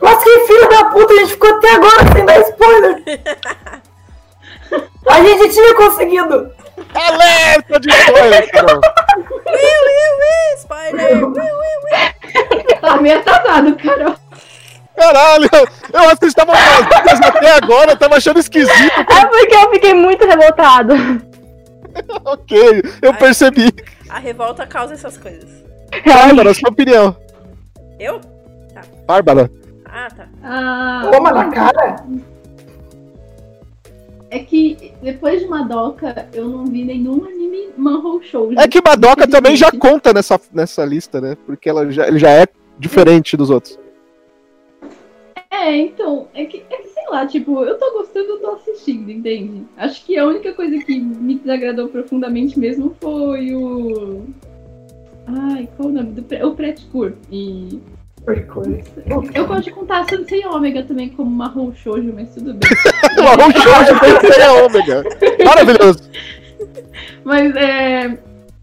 [0.01, 3.03] Mas que filho da puta, a gente ficou até agora sem dar spoiler.
[5.09, 6.53] A gente tinha conseguido.
[6.95, 8.81] Alerta de spoiler, Carol.
[9.47, 11.17] Will, Will, Will, spoiler!
[11.17, 12.81] Will, Will.
[12.81, 14.17] Tá meio atrasado, Carol.
[14.97, 15.49] Caralho,
[15.93, 18.73] eu acho que vocês estavam até agora, eu tava achando esquisito.
[19.11, 20.95] É porque eu fiquei muito revoltado.
[22.25, 23.75] Ok, eu percebi.
[24.09, 25.68] A revolta causa essas coisas.
[26.07, 27.17] Bárbara, sua opinião.
[27.99, 28.21] Eu?
[29.07, 29.51] Bárbara.
[29.85, 30.29] Ah, tá.
[30.43, 32.05] Ah, Toma na cara.
[34.31, 38.59] é que depois de Madoka, eu não vi nenhum anime Manhou Shoujo.
[38.59, 41.37] É que Madoka também já conta nessa, nessa lista, né?
[41.47, 42.47] Porque ela já, ele já é
[42.79, 43.79] diferente dos outros.
[45.51, 49.11] É, então, é que, é que sei lá, tipo, eu tô gostando, eu tô assistindo,
[49.11, 49.65] entende?
[49.77, 54.27] Acho que a única coisa que me desagradou profundamente mesmo foi o.
[55.29, 56.13] Ai, qual o nome?
[56.13, 57.13] Do, o Pretcur.
[57.31, 57.81] E.
[59.35, 62.69] Eu gosto de contar Sensei Ômega também como marrom shoujo, mas tudo bem.
[63.25, 65.05] Marrom Shoujo ser ômega.
[65.45, 66.11] Maravilhoso.
[67.25, 68.19] Mas é.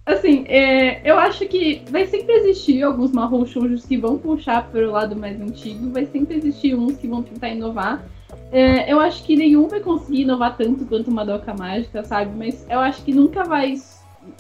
[0.06, 4.92] Assim, é, eu acho que vai sempre existir alguns marrom shoujos que vão puxar pro
[4.92, 8.06] lado mais antigo, vai sempre existir uns que vão tentar inovar.
[8.52, 12.32] É, eu acho que nenhum vai conseguir inovar tanto quanto Madoka Mágica, sabe?
[12.38, 13.76] Mas eu acho que nunca vai.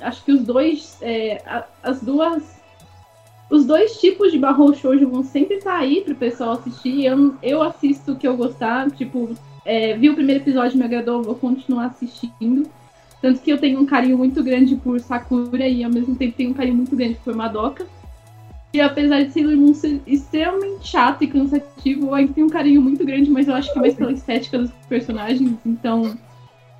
[0.01, 0.97] Acho que os dois.
[1.01, 1.41] é,
[1.83, 2.55] as duas.
[3.49, 7.05] Os dois tipos de marrom shoujo vão sempre estar aí pro pessoal assistir.
[7.05, 8.89] Eu, eu assisto o que eu gostar.
[8.91, 12.67] Tipo, é, vi o primeiro episódio, me agradou, vou continuar assistindo.
[13.21, 16.51] Tanto que eu tenho um carinho muito grande por Sakura e ao mesmo tempo tenho
[16.51, 17.85] um carinho muito grande por Madoka.
[18.73, 22.81] E apesar de Sailor Moon ser extremamente chato e cansativo, eu ainda tenho um carinho
[22.81, 26.17] muito grande, mas eu acho que mais pela estética dos personagens, então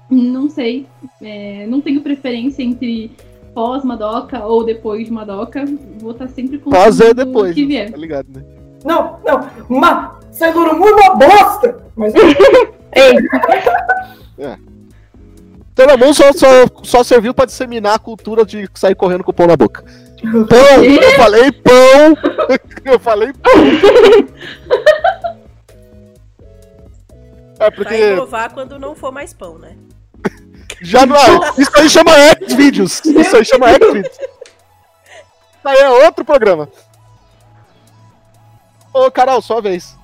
[0.10, 0.88] não sei.
[1.22, 3.12] É, não tenho preferência entre
[3.53, 5.64] pós Madoka ou depois de Madoka.
[5.99, 7.91] Vou estar sempre com Pós é depois, que vier.
[7.91, 8.43] tá ligado, né?
[8.84, 9.47] Não, não.
[9.70, 11.84] Ma, Sailor Moon é uma bosta!
[11.95, 12.14] Mas
[15.76, 16.47] Sailor Moon só, só,
[16.84, 19.84] só serviu pra disseminar a cultura de sair correndo com o pão na boca.
[20.22, 20.84] Pão!
[20.86, 22.18] Eu falei pão!
[22.86, 23.53] Eu falei pão!
[27.58, 29.78] É Vai porque inovar quando não for mais pão, né?
[30.82, 31.21] Já não é.
[31.57, 33.03] Isso aí chama X-Videos!
[33.05, 34.15] Isso aí chama X-Videos!
[34.17, 36.69] Isso aí é outro programa.
[38.93, 39.95] Ô, Carol, sua vez.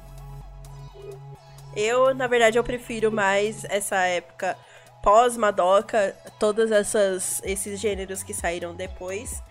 [1.75, 4.57] Eu, na verdade, eu prefiro mais essa época
[5.01, 9.41] pós-Madoka, todos essas, esses gêneros que saíram depois.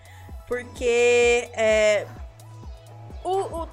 [0.47, 2.05] Porque é.
[3.23, 3.69] O, o-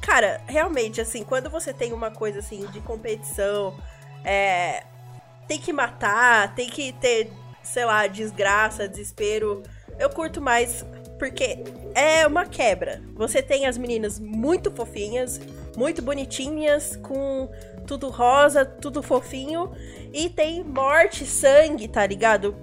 [0.00, 3.74] Cara, realmente, assim, quando você tem uma coisa assim de competição,
[4.22, 4.84] é.
[5.46, 7.30] Tem que matar, tem que ter,
[7.62, 9.62] sei lá, desgraça, desespero.
[9.98, 10.84] Eu curto mais
[11.18, 11.58] porque
[11.94, 13.02] é uma quebra.
[13.14, 15.40] Você tem as meninas muito fofinhas,
[15.76, 17.48] muito bonitinhas, com
[17.86, 19.72] tudo rosa, tudo fofinho.
[20.12, 22.54] E tem morte, sangue, tá ligado?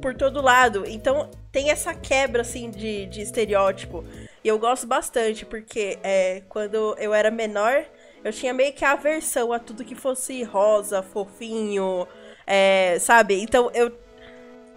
[0.00, 0.84] Por todo lado.
[0.86, 4.04] Então tem essa quebra, assim, de, de estereótipo.
[4.44, 7.84] E eu gosto bastante, porque é, quando eu era menor,
[8.24, 12.06] eu tinha meio que aversão a tudo que fosse rosa, fofinho,
[12.46, 13.40] é, sabe?
[13.40, 13.92] Então eu.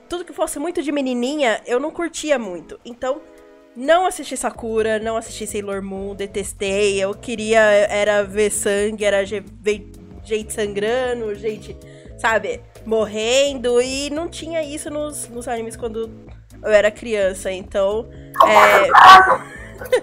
[0.07, 2.79] Tudo que fosse muito de menininha, eu não curtia muito.
[2.85, 3.19] Então,
[3.75, 7.01] não assisti Sakura, não assisti Sailor Moon, detestei.
[7.03, 9.91] Eu queria era ver sangue, era ver
[10.23, 11.75] gente sangrando, gente,
[12.19, 13.81] sabe, morrendo.
[13.81, 16.09] E não tinha isso nos, nos animes quando
[16.61, 17.51] eu era criança.
[17.51, 18.07] Então,
[18.47, 18.87] é.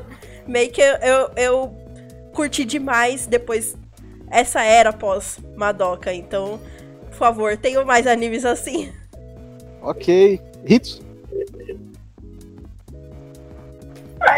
[0.46, 1.81] meio que eu, eu, eu
[2.32, 3.76] curti demais depois
[4.30, 6.12] essa era pós Madoka.
[6.12, 6.58] Então,
[7.06, 8.92] por favor, tenham mais animes assim.
[9.82, 10.40] Ok.
[10.64, 11.02] Hits?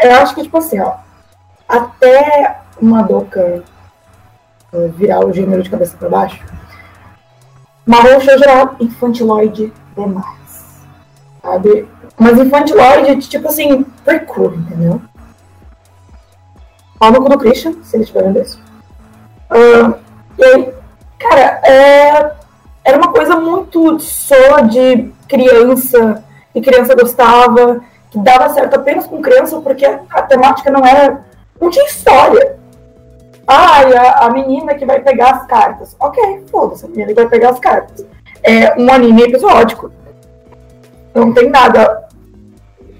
[0.03, 0.95] eu acho que, tipo assim, ó.
[1.67, 3.63] Até uma doca
[4.73, 6.43] eh, virar o gênero de cabeça pra baixo,
[7.85, 10.85] Marrom Shoujo era infantiloide demais.
[11.41, 11.87] Sabe?
[12.17, 15.01] Mas infantiloide, de, tipo assim, percurso, entendeu?
[16.99, 18.59] Cu do Christian, se ele estiver vendo isso.
[19.49, 19.93] Ah,
[20.37, 20.73] e aí,
[21.19, 22.31] cara, é,
[22.83, 26.23] era uma coisa muito só de criança,
[26.53, 31.21] e criança gostava, que dava certo apenas com criança, porque a temática não era.
[31.59, 32.57] não tinha história.
[33.47, 35.95] Ah, a, a menina que vai pegar as cartas.
[35.99, 38.05] Ok, foda-se, a menina que vai pegar as cartas.
[38.41, 39.91] É um anime episódico.
[41.13, 42.07] Não tem nada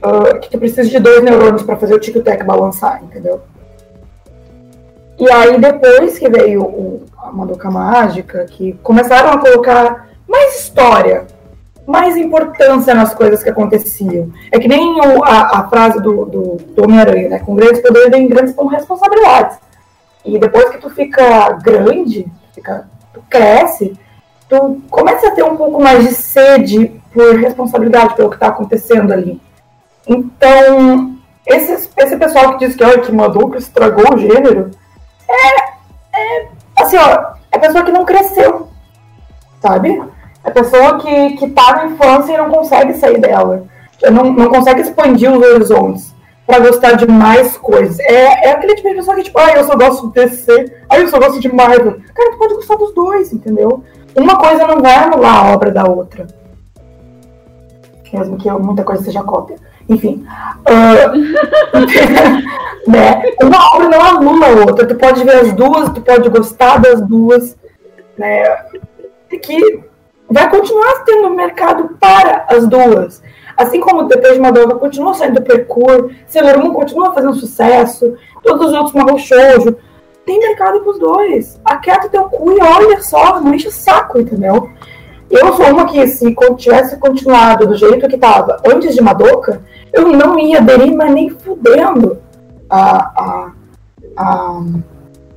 [0.02, 3.42] ah, que tu precisa de dois neurônios pra fazer o tic-tac balançar, entendeu?
[5.18, 11.26] E aí depois que veio o, a Madoka Mágica, que começaram a colocar mais história,
[11.88, 14.30] mais importância nas coisas que aconteciam.
[14.52, 16.42] É que nem o- a, a frase do, do,
[16.76, 17.40] do Homem-Aranha, né?
[17.40, 19.58] Com grandes poderes vem grandes responsabilidades.
[20.26, 23.96] E depois que tu fica grande, fica, tu cresce,
[24.50, 29.14] tu começa a ter um pouco mais de sede por responsabilidade pelo que tá acontecendo
[29.14, 29.40] ali.
[30.08, 34.72] Então, esse, esse pessoal que diz que, olha, que Madoka estragou o gênero,
[35.30, 35.60] é,
[36.14, 36.48] é
[36.78, 38.68] assim, ó, é pessoa que não cresceu,
[39.62, 40.02] sabe?
[40.44, 43.66] É pessoa que, que tá na infância e não consegue sair dela.
[44.12, 46.14] Não, não consegue expandir os horizontes
[46.46, 48.00] pra gostar de mais coisas.
[48.00, 51.00] É, é aquele tipo de pessoa que, tipo, ah, eu só gosto de DC, ah,
[51.00, 52.00] eu só gosto de Marvel.
[52.14, 53.84] Cara, tu pode gostar dos dois, entendeu?
[54.16, 56.28] Uma coisa não vai anular a obra da outra.
[58.14, 59.58] Mesmo que muita coisa seja cópia.
[59.88, 60.26] Enfim.
[60.66, 61.12] ah,
[62.88, 63.24] né?
[63.42, 64.88] Uma obra não anula a outra.
[64.88, 67.56] Tu pode ver as duas, tu pode gostar das duas.
[68.18, 68.44] Né?
[69.32, 69.84] E que
[70.30, 73.22] vai continuar tendo mercado para as duas.
[73.58, 78.74] Assim como depois de Madoka continua saindo Percur, Sailor Moon continua fazendo sucesso, todos os
[78.74, 79.78] outros Mahou Shoujo,
[80.26, 81.60] tem mercado pros dois.
[81.64, 84.70] Aquieta teu cu e olha só, não enche o saco, entendeu?
[85.30, 89.62] Eu sou uma que, se tivesse continuado do jeito que tava antes de Madoka,
[89.96, 92.18] eu não ia aderir, mas nem fudendo
[92.70, 93.52] a, a,
[94.18, 94.62] a,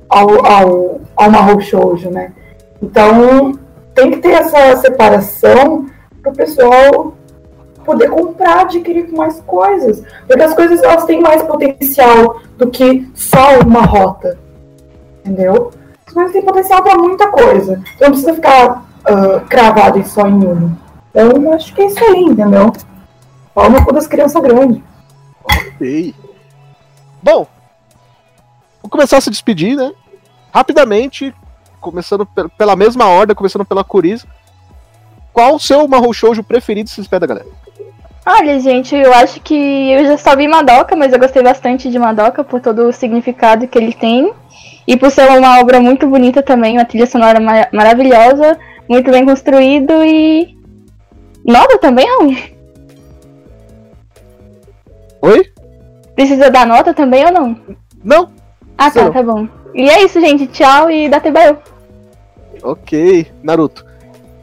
[0.09, 2.33] ao, ao, ao Shoujo, né?
[2.81, 3.53] Então,
[3.95, 5.87] tem que ter essa separação
[6.21, 7.13] para o pessoal
[7.85, 10.03] poder comprar, adquirir mais coisas.
[10.27, 14.37] Porque as coisas elas têm mais potencial do que só uma rota.
[15.25, 15.71] Entendeu?
[16.05, 17.81] As coisas têm potencial para muita coisa.
[17.95, 20.77] Então não precisa ficar ah, cravado em só em uma.
[21.09, 22.71] Então, acho que é isso aí, entendeu?
[23.53, 24.81] Pau no cu das crianças grandes.
[25.81, 26.13] Ei.
[27.21, 27.47] Bom,
[28.81, 29.91] vou começar a se despedir, né?
[30.53, 31.33] Rapidamente,
[31.81, 34.25] começando pe- pela mesma ordem, começando pela Curiz.
[35.33, 37.47] Qual o seu Mahou Shoujo preferido, se espera, galera?
[38.25, 39.55] Olha, gente, eu acho que
[39.91, 43.67] eu já só vi Madoka, mas eu gostei bastante de Madoka por todo o significado
[43.67, 44.33] que ele tem.
[44.87, 49.25] E por ser uma obra muito bonita também, uma trilha sonora ma- maravilhosa, muito bem
[49.25, 50.57] construído e.
[51.45, 52.35] Nova também, Raul?
[55.21, 55.51] Oi?
[56.15, 57.59] Precisa dar nota também ou não?
[58.03, 58.29] Não?
[58.77, 59.47] Ah, tá, tá bom.
[59.73, 60.47] E é isso, gente.
[60.47, 61.57] Tchau e dá TBU.
[62.63, 63.85] Ok, Naruto.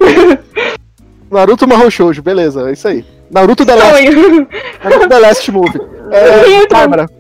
[1.31, 3.05] Naruto Mahou Shoujo, beleza, é isso aí.
[3.31, 4.05] Naruto The Last.
[4.83, 5.81] Naruto The Last Movie.
[6.09, 6.69] É, bom.
[6.71, 7.11] Bárbara,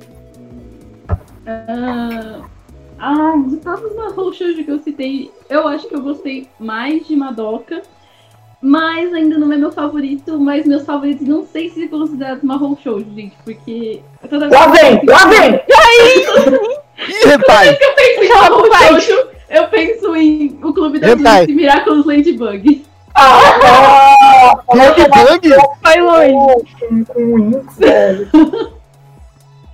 [1.45, 2.41] Ah,
[3.01, 3.83] ah, de todos
[4.17, 7.83] os Shoujo que eu citei, eu acho que eu gostei mais de Madoka.
[8.61, 13.07] Mas ainda não é meu favorito, mas meus favoritos não sei se considerados Mahou Shoujo,
[13.15, 15.61] gente, porque toda Lá vem, lá vem!
[17.09, 17.77] Ih, pai!
[17.77, 19.01] que eu penso em pai.
[19.01, 21.41] Shoujo, eu penso em O Clube das Hentai.
[21.41, 22.85] Lutas e Miraculous Ladybug.
[23.15, 25.49] Ah, Ladybug?
[25.83, 26.77] Foi longe.
[26.81, 28.29] com, com Inks, velho.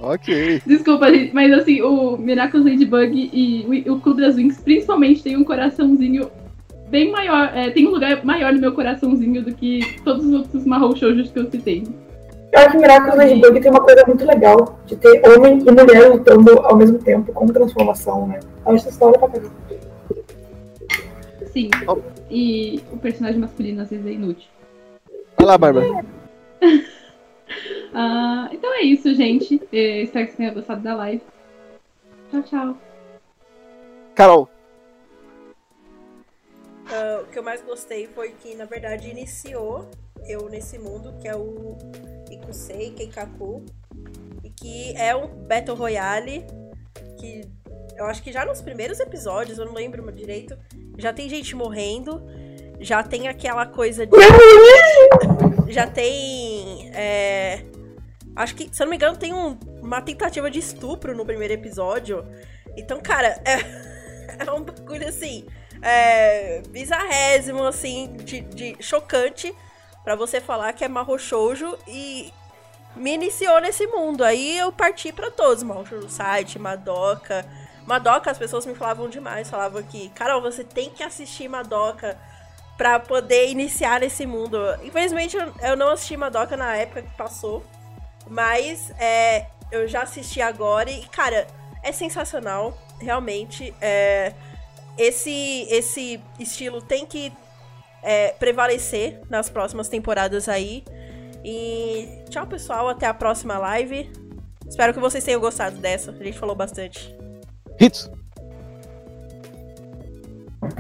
[0.00, 0.60] Ok.
[0.66, 5.36] Desculpa, gente, mas assim, o Miraculous Ladybug e o, o Clube das Wings, principalmente, tem
[5.36, 6.28] um coraçãozinho
[6.92, 10.66] bem maior, é, tem um lugar maior no meu coraçãozinho do que todos os outros
[10.66, 11.84] Mahou Shoujos que eu citei.
[12.52, 16.10] Eu acho que Miraculous Ladybug tem uma coisa muito legal de ter homem e mulher
[16.10, 18.40] lutando ao mesmo tempo, como transformação, né?
[18.66, 19.54] Eu acho essa história pra caramba.
[21.46, 21.70] Sim.
[22.30, 24.48] E o personagem masculino às vezes é inútil.
[25.38, 26.04] Vai lá, Bárbara.
[27.94, 29.60] Ah, então é isso, gente.
[29.70, 31.20] Eh, espero que vocês tenham gostado da live.
[32.30, 32.76] Tchau, tchau.
[34.14, 34.48] Carol.
[36.92, 39.90] Ah, o que eu mais gostei foi que, na verdade, iniciou
[40.26, 41.76] eu nesse mundo, que é o
[42.30, 43.64] Ikusei Keikaku.
[44.44, 46.44] E que é um Battle Royale
[47.18, 47.48] que
[47.96, 50.58] eu acho que já nos primeiros episódios, eu não lembro direito,
[50.98, 52.22] já tem gente morrendo,
[52.80, 54.12] já tem aquela coisa de.
[55.72, 56.90] já tem.
[56.94, 57.64] é,
[58.34, 61.54] acho que, se eu não me engano, tem um- uma tentativa de estupro no primeiro
[61.54, 62.24] episódio.
[62.76, 63.56] Então, cara, é,
[64.44, 65.46] é um bagulho assim
[65.82, 69.54] é, bizarrésimo, assim, de, de chocante
[70.04, 72.32] pra você falar que é Mahou Shoujo e
[72.96, 74.24] me iniciou nesse mundo.
[74.24, 77.44] Aí eu parti pra todos, Mahou Site, Madoka.
[77.86, 82.16] Madoka, as pessoas me falavam demais, falavam que, Carol, você tem que assistir Madoka
[82.76, 84.58] pra poder iniciar nesse mundo.
[84.84, 87.64] Infelizmente, eu, eu não assisti Madoka na época que passou,
[88.28, 91.46] mas é, eu já assisti agora e, cara,
[91.82, 93.74] é sensacional, realmente.
[93.80, 94.32] É,
[94.96, 97.32] esse, esse estilo tem que
[98.02, 100.84] é, prevalecer nas próximas temporadas aí.
[101.44, 102.88] E tchau, pessoal.
[102.88, 104.10] Até a próxima live.
[104.68, 106.10] Espero que vocês tenham gostado dessa.
[106.10, 107.14] A gente falou bastante.
[107.80, 108.10] Hits.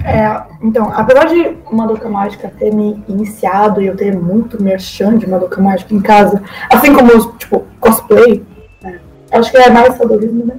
[0.04, 5.28] É, então, apesar de Madoka Mágica ter me iniciado e eu ter muito merchan de
[5.28, 6.40] Madoka Mágica em casa,
[6.70, 8.46] assim como, tipo, cosplay,
[8.80, 9.00] né?
[9.32, 10.56] acho que é mais sadorismo, né?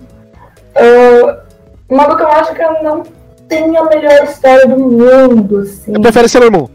[0.75, 3.03] Uh, Madoka Mágica não
[3.53, 5.93] tem a melhor história do mundo, assim.
[5.93, 6.69] Eu prefiro ser meu irmão.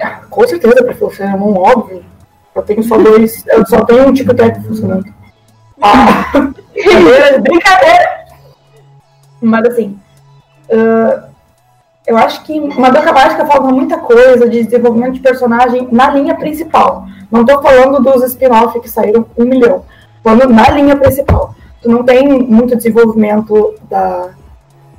[0.00, 2.04] Ah, Com certeza, eu prefiro ser irmão, óbvio.
[2.54, 5.04] Eu tenho só dois, eu só tenho um TikTok funcionando.
[5.80, 6.30] Ah,
[6.72, 8.26] brincadeira, brincadeira!
[9.42, 9.98] Mas assim,
[10.72, 11.28] ah,
[12.06, 17.06] eu acho que Madoka Mágica falta muita coisa de desenvolvimento de personagem na linha principal.
[17.30, 19.84] Não tô falando dos spin-off que saíram um milhão.
[20.22, 21.54] Falando na linha principal.
[21.82, 24.30] Tu não tem muito desenvolvimento da,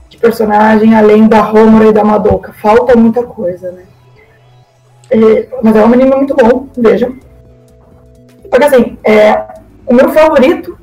[0.10, 2.54] de personagem além da Homura e da Madoka.
[2.54, 3.84] Falta muita coisa, né?
[5.12, 7.16] E- mas é um anime muito bom, vejam.
[8.50, 9.46] Porque assim, é,
[9.86, 10.78] o meu favorito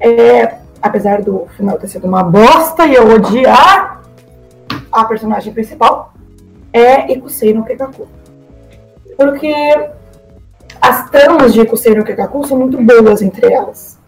[0.00, 4.02] é, apesar do final ter sido uma bosta e eu odiar
[4.90, 6.12] a personagem principal,
[6.72, 8.06] é Ikusei no Kekaku.
[9.16, 9.52] Porque
[10.80, 13.98] as tramas de Ikusei no Kekaku são muito boas entre elas.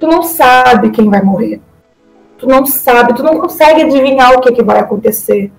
[0.00, 1.60] Tu não sabe quem vai morrer.
[2.38, 5.52] Tu não sabe, tu não consegue adivinhar o que, que vai acontecer.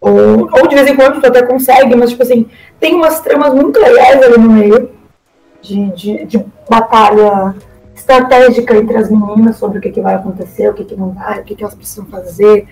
[0.00, 2.46] Ou, ou de vez em quando tu até consegue, mas tipo assim,
[2.78, 4.90] tem umas tramas muito legais ali no meio
[5.60, 7.54] de, de, de batalha
[7.94, 11.40] estratégica entre as meninas sobre o que, que vai acontecer, o que, que não vai,
[11.40, 12.66] o que, que elas precisam fazer,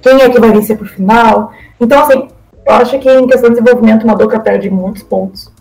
[0.00, 1.52] quem é que vai vencer pro final.
[1.78, 2.28] Então, assim,
[2.64, 5.52] eu acho que em questão de desenvolvimento, Madoka perde muitos pontos.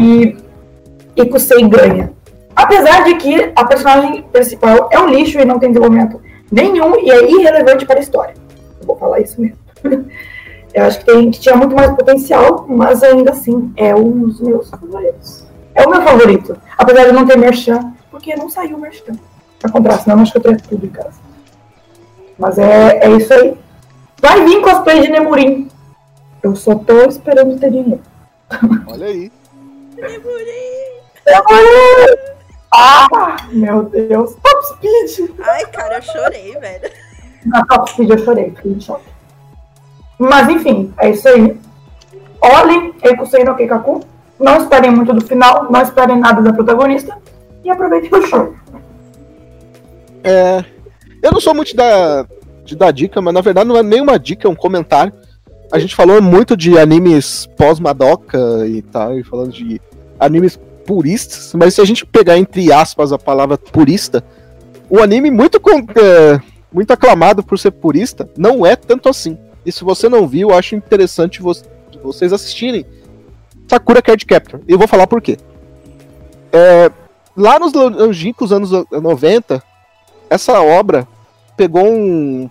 [0.00, 0.36] E,
[1.16, 2.12] e Kusei ganha.
[2.56, 7.10] Apesar de que a personagem principal é um lixo e não tem desenvolvimento nenhum e
[7.10, 8.34] é irrelevante para a história.
[8.80, 9.58] Eu vou falar isso mesmo.
[10.72, 14.40] Eu acho que, tem, que tinha muito mais potencial, mas ainda assim é um dos
[14.42, 15.46] meus favoritos.
[15.74, 16.58] É o meu favorito.
[16.76, 19.14] Apesar de não ter merchan, porque não saiu merchan.
[19.58, 21.18] pra comprar, senão acho que eu tenho tudo em casa.
[22.38, 23.56] Mas é, é isso aí.
[24.20, 25.68] Vai vir cosplay de Nemurim.
[26.42, 28.02] Eu só tô esperando ter dinheiro.
[28.86, 29.32] Olha aí.
[29.96, 30.76] Nemurim!
[32.72, 34.34] Ah, meu Deus.
[34.42, 35.30] Top Speed!
[35.40, 36.90] Ai, cara, eu chorei, velho.
[37.44, 39.08] Na Top Speed eu chorei, fiquei em choque.
[40.18, 41.58] Mas enfim, é isso aí.
[42.40, 44.00] Olhem Ekusei no Keikaku.
[44.38, 47.16] Não esperem muito do final, não esperem nada da protagonista.
[47.64, 48.54] E aproveitem o show.
[50.22, 50.64] É,
[51.22, 52.26] eu não sou muito da,
[52.64, 55.12] de dar dica, mas na verdade não é nenhuma dica, é um comentário.
[55.72, 59.80] A gente falou muito de animes pós-Madoka e tal, e falando de
[60.20, 64.22] animes puristas, mas se a gente pegar entre aspas a palavra purista,
[64.88, 65.60] o anime muito,
[65.96, 66.40] é,
[66.72, 69.36] muito aclamado por ser purista não é tanto assim.
[69.64, 71.52] E se você não viu, eu acho interessante vo-
[72.02, 72.86] vocês assistirem
[73.68, 74.60] Sakura Card Captor.
[74.68, 75.36] E eu vou falar por quê.
[76.52, 76.90] É,
[77.36, 79.60] lá nos longínquos anos 90,
[80.30, 81.06] essa obra
[81.56, 82.48] pegou um,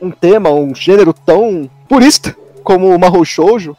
[0.00, 3.76] um tema, um gênero tão purista como o Mahou Shoujo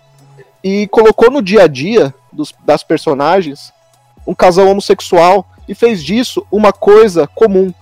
[0.63, 3.73] e colocou no dia a dia dos, das personagens
[4.25, 7.73] um casal homossexual e fez disso uma coisa comum.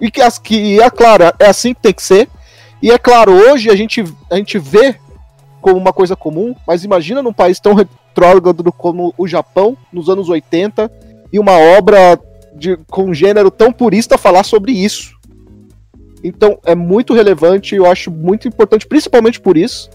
[0.00, 2.28] E que, que é claro, é assim que tem que ser.
[2.80, 4.96] E é claro, hoje a gente, a gente vê
[5.60, 10.28] como uma coisa comum, mas imagina num país tão retrógrado como o Japão, nos anos
[10.28, 10.90] 80,
[11.32, 12.18] e uma obra
[12.54, 15.18] de, com um gênero tão purista falar sobre isso.
[16.22, 19.90] Então é muito relevante, eu acho muito importante, principalmente por isso.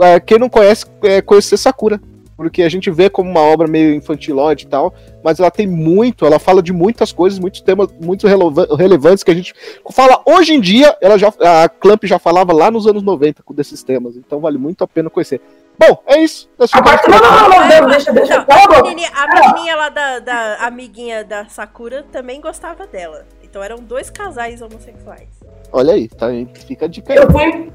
[0.00, 2.00] É, quem não conhece, é conhecer Sakura.
[2.36, 4.92] Porque a gente vê como uma obra meio infantilóide e tal,
[5.22, 9.30] mas ela tem muito, ela fala de muitas coisas, muitos temas muito releva- relevantes que
[9.30, 9.54] a gente
[9.92, 13.54] fala hoje em dia, ela já, a Clamp já falava lá nos anos 90 com
[13.54, 15.40] desses temas, então vale muito a pena conhecer.
[15.78, 16.48] Bom, é isso.
[16.72, 18.38] A parte, não, não, não, não, deixa, deixa.
[18.38, 23.26] não, Cala a menininha, a menininha lá da, da amiguinha da Sakura também gostava dela.
[23.44, 25.28] Então eram dois casais homossexuais.
[25.72, 27.18] Olha aí, tá aí, fica a dica aí.
[27.20, 27.72] Eu fui.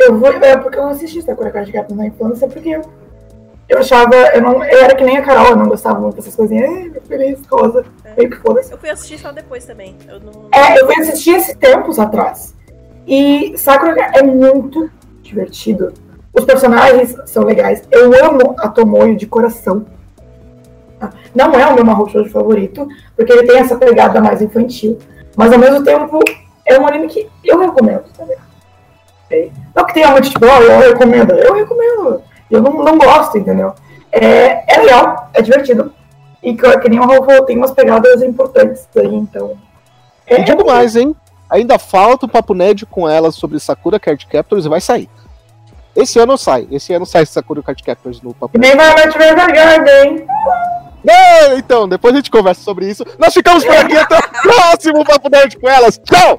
[0.00, 0.28] Eu fui.
[0.42, 2.82] É porque eu não assisti Sakura Card Captor na infância, porque eu,
[3.68, 4.14] eu achava.
[4.14, 6.70] Eu, não, eu era que nem a Carol, eu não gostava muito dessas coisinhas.
[6.70, 7.84] Ai, meu feliz, rosa.
[8.16, 8.72] Meio que foda-se.
[8.72, 9.96] Eu fui assistir só depois também.
[10.08, 10.48] Eu não.
[10.52, 12.54] É, eu fui assistir esse tempos atrás.
[13.06, 14.90] E Sakura é muito
[15.22, 15.92] divertido.
[16.32, 17.82] Os personagens são legais.
[17.90, 19.84] Eu amo a Tomoyo de coração.
[21.00, 22.86] Ah, Não é o meu Mahou Shoujo favorito,
[23.16, 24.98] porque ele tem essa pegada mais infantil.
[25.36, 26.20] Mas ao mesmo tempo,
[26.66, 28.36] é um anime que eu recomendo também.
[29.74, 31.32] Não que tenha muito tipo, "Ah, eu recomendo.
[31.32, 32.22] Eu recomendo.
[32.50, 33.72] Eu não, não gosto, entendeu?
[34.12, 35.92] É, é legal, é divertido.
[36.42, 39.56] E que, nem o falou, tem umas pegadas importantes aí, então.
[40.26, 41.14] E digo mais, hein?
[41.48, 45.08] Ainda falta um papo nerd com ela sobre Sakura Card Captors e vai sair.
[45.94, 46.66] Esse ano sai.
[46.70, 48.76] Esse ano sai Sakura Card Captors no papo nerd.
[48.76, 49.16] nem vai Match
[49.54, 50.26] Garden.
[51.06, 53.04] É, então, depois a gente conversa sobre isso.
[53.18, 55.98] Nós ficamos por aqui até o próximo papo nerd com elas.
[55.98, 56.38] Tchau!